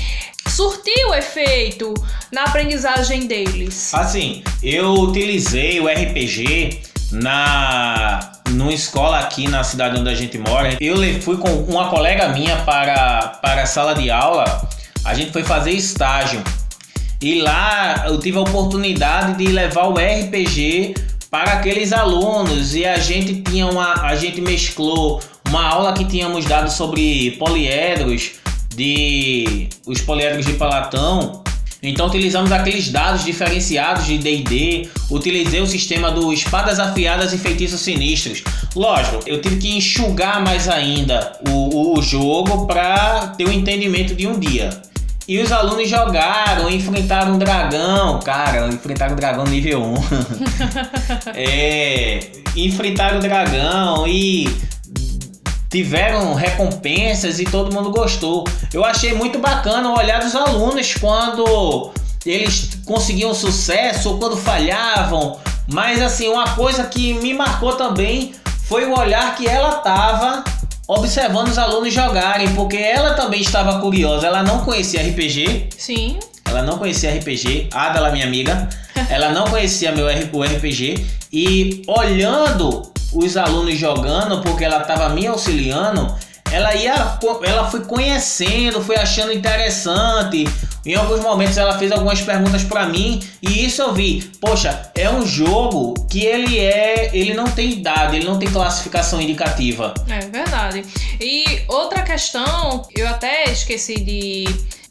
surtiu 0.48 1.14
efeito 1.14 1.92
na 2.32 2.44
aprendizagem 2.44 3.26
deles. 3.26 3.92
Assim, 3.92 4.42
eu 4.62 4.94
utilizei 4.94 5.78
o 5.78 5.86
RPG 5.86 6.80
na 7.12 8.32
numa 8.48 8.72
escola 8.72 9.18
aqui 9.18 9.48
na 9.48 9.62
cidade 9.62 10.00
onde 10.00 10.08
a 10.08 10.14
gente 10.14 10.38
mora. 10.38 10.78
Eu 10.80 10.96
fui 11.20 11.36
com 11.36 11.50
uma 11.64 11.90
colega 11.90 12.28
minha 12.28 12.56
para, 12.58 13.38
para 13.42 13.62
a 13.62 13.66
sala 13.66 13.94
de 13.94 14.10
aula. 14.10 14.66
A 15.04 15.12
gente 15.12 15.30
foi 15.30 15.44
fazer 15.44 15.72
estágio. 15.72 16.42
E 17.20 17.40
lá 17.42 18.04
eu 18.06 18.18
tive 18.18 18.38
a 18.38 18.42
oportunidade 18.42 19.36
de 19.36 19.52
levar 19.52 19.88
o 19.88 19.94
RPG 19.94 20.94
para 21.30 21.54
aqueles 21.54 21.92
alunos 21.92 22.74
e 22.74 22.86
a 22.86 22.98
gente 22.98 23.42
tinha 23.42 23.66
uma 23.66 24.06
a 24.06 24.14
gente 24.14 24.40
mesclou 24.40 25.20
uma 25.56 25.66
aula 25.66 25.94
que 25.94 26.04
tínhamos 26.04 26.44
dado 26.44 26.70
sobre 26.70 27.30
poliedros 27.38 28.32
de 28.74 29.68
os 29.86 30.02
poliedros 30.02 30.44
de 30.44 30.52
Platão 30.52 31.42
então 31.82 32.06
utilizamos 32.06 32.50
aqueles 32.52 32.90
dados 32.90 33.24
diferenciados 33.24 34.06
de 34.06 34.18
D&D, 34.18 34.88
utilizei 35.10 35.60
o 35.60 35.66
sistema 35.66 36.10
do 36.10 36.32
espadas 36.32 36.80
afiadas 36.80 37.32
e 37.32 37.38
feitiços 37.38 37.80
sinistros. 37.80 38.42
Lógico, 38.74 39.20
eu 39.26 39.40
tive 39.40 39.56
que 39.56 39.76
enxugar 39.76 40.42
mais 40.42 40.68
ainda 40.68 41.38
o, 41.48 41.96
o 41.96 42.02
jogo 42.02 42.66
para 42.66 43.28
ter 43.28 43.44
o 43.44 43.48
um 43.48 43.52
entendimento 43.52 44.14
de 44.14 44.26
um 44.26 44.38
dia. 44.38 44.70
E 45.28 45.38
os 45.38 45.52
alunos 45.52 45.88
jogaram, 45.88 46.70
enfrentaram 46.70 47.34
um 47.34 47.38
dragão, 47.38 48.20
cara, 48.20 48.68
enfrentaram 48.68 49.12
o 49.12 49.16
dragão 49.16 49.44
nível 49.44 49.82
1. 49.82 49.94
é, 51.34 52.20
enfrentaram 52.56 53.18
o 53.18 53.20
dragão 53.20 54.06
e 54.08 54.48
tiveram 55.76 56.32
recompensas 56.32 57.38
e 57.38 57.44
todo 57.44 57.74
mundo 57.74 57.90
gostou. 57.90 58.44
Eu 58.72 58.82
achei 58.82 59.12
muito 59.12 59.38
bacana 59.38 59.90
o 59.90 59.98
olhar 59.98 60.20
dos 60.20 60.34
alunos 60.34 60.94
quando 60.94 61.90
eles 62.24 62.78
conseguiam 62.86 63.34
sucesso 63.34 64.08
ou 64.08 64.18
quando 64.18 64.38
falhavam. 64.38 65.38
Mas 65.68 66.00
assim, 66.00 66.28
uma 66.28 66.48
coisa 66.54 66.84
que 66.84 67.12
me 67.14 67.34
marcou 67.34 67.74
também 67.74 68.32
foi 68.66 68.86
o 68.86 68.98
olhar 68.98 69.36
que 69.36 69.46
ela 69.46 69.72
tava 69.76 70.42
observando 70.88 71.48
os 71.48 71.58
alunos 71.58 71.92
jogarem, 71.92 72.54
porque 72.54 72.78
ela 72.78 73.12
também 73.12 73.42
estava 73.42 73.78
curiosa. 73.78 74.26
Ela 74.28 74.42
não 74.42 74.64
conhecia 74.64 75.02
RPG. 75.02 75.68
Sim. 75.76 76.18
Ela 76.46 76.62
não 76.62 76.78
conhecia 76.78 77.14
RPG. 77.14 77.68
A 77.70 77.88
Adela, 77.88 78.10
minha 78.10 78.24
amiga, 78.24 78.66
ela 79.10 79.28
não 79.28 79.44
conhecia 79.44 79.92
meu 79.92 80.06
o 80.06 80.42
RPG 80.42 81.04
e 81.36 81.82
olhando 81.86 82.90
os 83.12 83.36
alunos 83.36 83.78
jogando, 83.78 84.40
porque 84.40 84.64
ela 84.64 84.80
estava 84.80 85.10
me 85.10 85.26
auxiliando, 85.26 86.16
ela 86.50 86.74
ia, 86.74 87.18
ela 87.44 87.70
foi 87.70 87.84
conhecendo, 87.84 88.82
foi 88.82 88.96
achando 88.96 89.30
interessante. 89.34 90.48
Em 90.86 90.94
alguns 90.94 91.20
momentos 91.20 91.58
ela 91.58 91.76
fez 91.78 91.92
algumas 91.92 92.22
perguntas 92.22 92.64
para 92.64 92.86
mim 92.86 93.22
e 93.42 93.66
isso 93.66 93.82
eu 93.82 93.92
vi. 93.92 94.22
Poxa, 94.40 94.90
é 94.94 95.10
um 95.10 95.26
jogo 95.26 95.92
que 96.08 96.24
ele 96.24 96.58
é, 96.58 97.10
ele 97.12 97.34
não 97.34 97.44
tem 97.44 97.70
idade, 97.70 98.16
ele 98.16 98.24
não 98.24 98.38
tem 98.38 98.50
classificação 98.50 99.20
indicativa. 99.20 99.92
É 100.08 100.20
verdade. 100.20 100.86
E 101.20 101.44
outra 101.68 102.02
questão, 102.02 102.88
eu 102.96 103.06
até 103.06 103.44
esqueci 103.52 104.00
de 104.00 104.46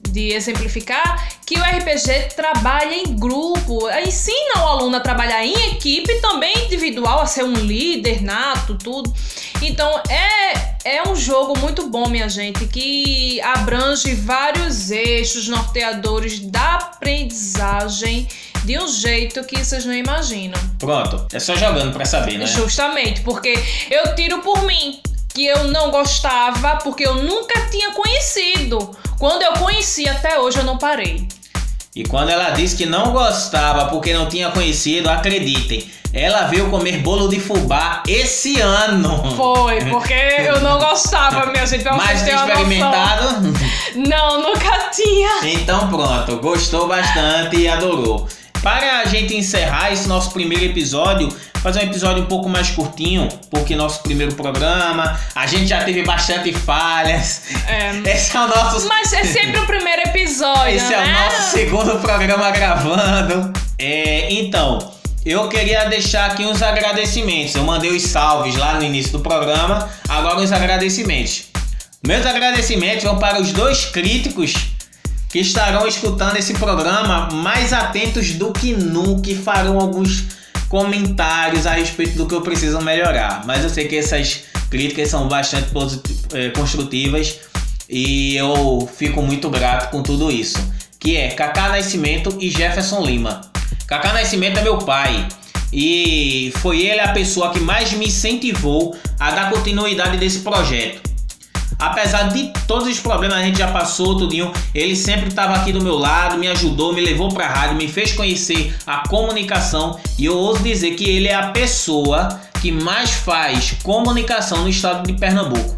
de 0.09 0.33
exemplificar 0.33 1.29
que 1.45 1.57
o 1.57 1.61
RPG 1.61 2.35
trabalha 2.35 2.95
em 2.95 3.15
grupo, 3.15 3.89
ensina 4.05 4.63
o 4.63 4.67
aluno 4.67 4.97
a 4.97 4.99
trabalhar 4.99 5.45
em 5.45 5.53
equipe, 5.71 6.21
também 6.21 6.65
individual, 6.65 7.21
a 7.21 7.25
ser 7.25 7.43
um 7.43 7.53
líder 7.53 8.21
nato, 8.21 8.75
tudo. 8.75 9.13
Então 9.61 10.01
é, 10.09 10.97
é 10.97 11.07
um 11.07 11.15
jogo 11.15 11.57
muito 11.59 11.89
bom, 11.89 12.07
minha 12.09 12.29
gente, 12.29 12.65
que 12.67 13.39
abrange 13.41 14.13
vários 14.15 14.91
eixos 14.91 15.47
norteadores 15.47 16.39
da 16.39 16.75
aprendizagem 16.75 18.27
de 18.63 18.79
um 18.79 18.87
jeito 18.87 19.43
que 19.43 19.63
vocês 19.63 19.85
não 19.85 19.93
imaginam. 19.93 20.59
Pronto, 20.79 21.27
é 21.31 21.39
só 21.39 21.55
jogando 21.55 21.93
para 21.93 22.05
saber, 22.05 22.37
né? 22.37 22.47
Justamente, 22.47 23.21
porque 23.21 23.53
eu 23.91 24.15
tiro 24.15 24.39
por 24.41 24.63
mim 24.63 24.99
que 25.35 25.45
eu 25.45 25.65
não 25.65 25.91
gostava 25.91 26.77
porque 26.77 27.05
eu 27.05 27.15
nunca 27.15 27.67
tinha 27.69 27.91
conhecido. 27.91 28.97
Quando 29.19 29.41
eu 29.41 29.51
conheci 29.53 30.07
até 30.07 30.39
hoje 30.39 30.59
eu 30.59 30.63
não 30.63 30.77
parei. 30.77 31.27
E 31.93 32.05
quando 32.05 32.29
ela 32.29 32.51
disse 32.51 32.77
que 32.77 32.85
não 32.85 33.11
gostava 33.11 33.85
porque 33.87 34.13
não 34.13 34.29
tinha 34.29 34.49
conhecido, 34.51 35.09
acreditem, 35.09 35.89
ela 36.13 36.43
veio 36.43 36.69
comer 36.69 36.99
bolo 36.99 37.27
de 37.27 37.41
fubá 37.41 38.01
esse 38.07 38.61
ano. 38.61 39.35
Foi, 39.35 39.83
porque 39.85 40.13
eu 40.13 40.61
não 40.61 40.79
gostava, 40.79 41.47
minha 41.47 41.67
gente. 41.67 41.83
Pra 41.83 41.95
Mas 41.95 42.23
tinha 42.23 42.37
experimentado? 42.37 43.53
Não, 43.95 44.41
nunca 44.41 44.89
tinha. 44.89 45.29
Então 45.43 45.89
pronto, 45.89 46.37
gostou 46.37 46.87
bastante 46.87 47.57
e 47.57 47.67
adorou. 47.67 48.25
Para 48.65 49.01
a 49.01 49.05
gente 49.05 49.35
encerrar 49.35 49.93
esse 49.93 50.07
nosso 50.07 50.31
primeiro 50.31 50.65
episódio, 50.65 51.31
fazer 51.61 51.81
um 51.81 51.83
episódio 51.83 52.23
um 52.23 52.25
pouco 52.25 52.49
mais 52.49 52.71
curtinho, 52.71 53.29
porque 53.51 53.75
nosso 53.75 54.01
primeiro 54.01 54.33
programa, 54.33 55.19
a 55.35 55.45
gente 55.45 55.67
já 55.67 55.83
teve 55.83 56.01
bastante 56.01 56.51
falhas. 56.51 57.43
É, 57.67 57.91
esse 58.09 58.35
é 58.35 58.39
o 58.39 58.47
nosso. 58.47 58.87
Mas 58.87 59.13
é 59.13 59.23
sempre 59.23 59.59
o 59.59 59.67
primeiro 59.67 60.01
episódio. 60.07 60.77
Esse 60.77 60.87
né? 60.87 60.95
é 60.95 60.97
o 60.97 61.05
né? 61.05 61.25
nosso 61.25 61.51
segundo 61.51 61.99
programa 61.99 62.49
gravando. 62.49 63.53
É, 63.77 64.33
então, 64.33 64.79
eu 65.23 65.47
queria 65.47 65.85
deixar 65.85 66.31
aqui 66.31 66.43
uns 66.43 66.63
agradecimentos. 66.63 67.53
Eu 67.53 67.65
mandei 67.65 67.91
os 67.91 68.01
salves 68.01 68.55
lá 68.55 68.73
no 68.73 68.83
início 68.83 69.11
do 69.11 69.19
programa, 69.19 69.87
agora 70.09 70.39
os 70.39 70.51
agradecimentos. 70.51 71.43
Meus 72.03 72.25
agradecimentos 72.25 73.03
vão 73.03 73.19
para 73.19 73.39
os 73.39 73.51
dois 73.51 73.85
críticos 73.85 74.74
que 75.35 75.41
estarão 75.41 75.85
escutando 75.85 76.37
esse 76.37 76.53
programa 76.53 77.27
mais 77.29 77.73
atentos 77.73 78.31
do 78.35 78.53
que 78.53 78.71
nunca 78.71 79.29
e 79.29 79.35
farão 79.35 79.81
alguns 79.81 80.23
comentários 80.69 81.67
a 81.67 81.73
respeito 81.73 82.15
do 82.15 82.25
que 82.25 82.33
eu 82.33 82.39
preciso 82.39 82.79
melhorar. 82.79 83.43
Mas 83.45 83.61
eu 83.61 83.69
sei 83.69 83.85
que 83.85 83.97
essas 83.97 84.45
críticas 84.69 85.09
são 85.09 85.27
bastante 85.27 85.67
é, 86.33 86.51
construtivas 86.51 87.35
e 87.89 88.37
eu 88.37 88.89
fico 88.95 89.21
muito 89.21 89.49
grato 89.49 89.91
com 89.91 90.01
tudo 90.01 90.31
isso. 90.31 90.57
Que 90.97 91.17
é 91.17 91.31
Kaká 91.31 91.67
Nascimento 91.67 92.37
e 92.39 92.49
Jefferson 92.49 93.03
Lima. 93.03 93.41
Kaká 93.87 94.13
Nascimento 94.13 94.59
é 94.59 94.63
meu 94.63 94.77
pai 94.77 95.27
e 95.73 96.53
foi 96.59 96.79
ele 96.79 97.01
a 97.01 97.11
pessoa 97.11 97.51
que 97.51 97.59
mais 97.59 97.91
me 97.91 98.07
incentivou 98.07 98.95
a 99.19 99.31
dar 99.31 99.51
continuidade 99.51 100.15
desse 100.15 100.39
projeto. 100.39 101.14
Apesar 101.77 102.29
de 102.29 102.51
todos 102.67 102.87
os 102.87 102.99
problemas 102.99 103.37
a 103.37 103.41
gente 103.41 103.59
já 103.59 103.67
passou, 103.67 104.17
tudinho, 104.17 104.51
ele 104.73 104.95
sempre 104.95 105.27
estava 105.27 105.55
aqui 105.55 105.71
do 105.71 105.81
meu 105.81 105.97
lado, 105.97 106.37
me 106.37 106.47
ajudou, 106.47 106.93
me 106.93 107.01
levou 107.01 107.29
para 107.29 107.45
a 107.45 107.49
rádio, 107.49 107.75
me 107.75 107.87
fez 107.87 108.13
conhecer 108.13 108.75
a 108.87 109.07
comunicação 109.07 109.99
e 110.17 110.25
eu 110.25 110.37
ouso 110.37 110.63
dizer 110.63 110.91
que 110.91 111.09
ele 111.09 111.27
é 111.27 111.35
a 111.35 111.47
pessoa 111.47 112.39
que 112.61 112.71
mais 112.71 113.11
faz 113.11 113.75
comunicação 113.83 114.63
no 114.63 114.69
estado 114.69 115.05
de 115.05 115.13
Pernambuco. 115.13 115.75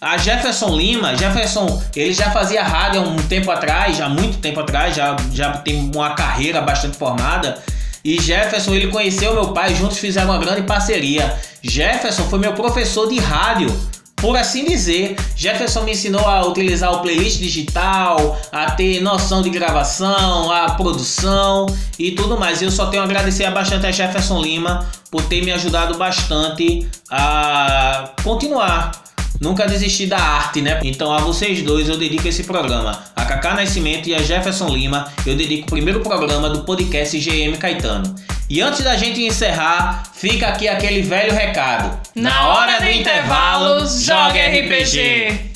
A 0.00 0.16
Jefferson 0.16 0.76
Lima, 0.76 1.16
Jefferson, 1.16 1.82
ele 1.94 2.12
já 2.12 2.30
fazia 2.30 2.62
rádio 2.62 3.00
há 3.00 3.04
um 3.04 3.16
tempo 3.16 3.50
atrás, 3.50 4.00
há 4.00 4.08
muito 4.08 4.38
tempo 4.38 4.60
atrás, 4.60 4.94
já, 4.94 5.16
já 5.32 5.52
tem 5.52 5.90
uma 5.92 6.14
carreira 6.14 6.60
bastante 6.60 6.96
formada. 6.96 7.60
E 8.04 8.20
Jefferson, 8.20 8.74
ele 8.74 8.88
conheceu 8.88 9.34
meu 9.34 9.48
pai, 9.48 9.74
juntos 9.74 9.98
fizeram 9.98 10.30
uma 10.30 10.38
grande 10.38 10.62
parceria. 10.62 11.36
Jefferson 11.62 12.24
foi 12.24 12.38
meu 12.38 12.52
professor 12.52 13.08
de 13.08 13.18
rádio 13.18 13.76
por 14.20 14.36
assim 14.36 14.64
dizer, 14.64 15.16
Jefferson 15.36 15.82
me 15.82 15.92
ensinou 15.92 16.26
a 16.26 16.46
utilizar 16.46 16.92
o 16.92 17.00
playlist 17.00 17.38
digital, 17.38 18.38
a 18.50 18.70
ter 18.72 19.00
noção 19.00 19.42
de 19.42 19.50
gravação, 19.50 20.50
a 20.50 20.70
produção 20.72 21.66
e 21.98 22.12
tudo 22.12 22.38
mais. 22.38 22.60
Eu 22.60 22.70
só 22.70 22.86
tenho 22.86 23.02
a 23.02 23.06
agradecer 23.06 23.48
bastante 23.50 23.86
a 23.86 23.92
Jefferson 23.92 24.40
Lima 24.40 24.88
por 25.10 25.22
ter 25.24 25.44
me 25.44 25.52
ajudado 25.52 25.96
bastante 25.96 26.88
a 27.10 28.12
continuar. 28.22 29.07
Nunca 29.40 29.66
desistir 29.66 30.06
da 30.06 30.18
arte, 30.18 30.60
né? 30.60 30.80
Então 30.82 31.12
a 31.12 31.18
vocês 31.18 31.62
dois 31.62 31.88
eu 31.88 31.96
dedico 31.96 32.26
esse 32.26 32.44
programa. 32.44 33.04
A 33.14 33.24
Cacá 33.24 33.54
Nascimento 33.54 34.08
e 34.08 34.14
a 34.14 34.18
Jefferson 34.18 34.68
Lima 34.68 35.12
eu 35.24 35.36
dedico 35.36 35.68
o 35.68 35.70
primeiro 35.70 36.00
programa 36.00 36.48
do 36.48 36.64
podcast 36.64 37.16
GM 37.18 37.56
Caetano. 37.56 38.14
E 38.50 38.60
antes 38.62 38.82
da 38.82 38.96
gente 38.96 39.22
encerrar, 39.22 40.04
fica 40.14 40.48
aqui 40.48 40.66
aquele 40.66 41.02
velho 41.02 41.34
recado. 41.34 42.00
Na 42.14 42.48
hora 42.48 42.80
do 42.80 42.88
intervalo, 42.88 43.86
jogue 43.86 44.40
RPG. 44.40 45.48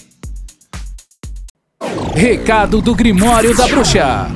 Recado 2.14 2.82
do 2.82 2.94
Grimório 2.94 3.56
da 3.56 3.66
Bruxa. 3.66 4.30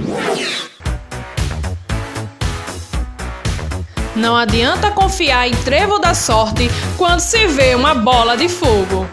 Não 4.16 4.34
adianta 4.34 4.90
confiar 4.90 5.46
em 5.46 5.52
trevo 5.52 5.98
da 5.98 6.14
sorte 6.14 6.70
quando 6.96 7.20
se 7.20 7.46
vê 7.48 7.74
uma 7.74 7.94
bola 7.94 8.34
de 8.34 8.48
fogo. 8.48 9.06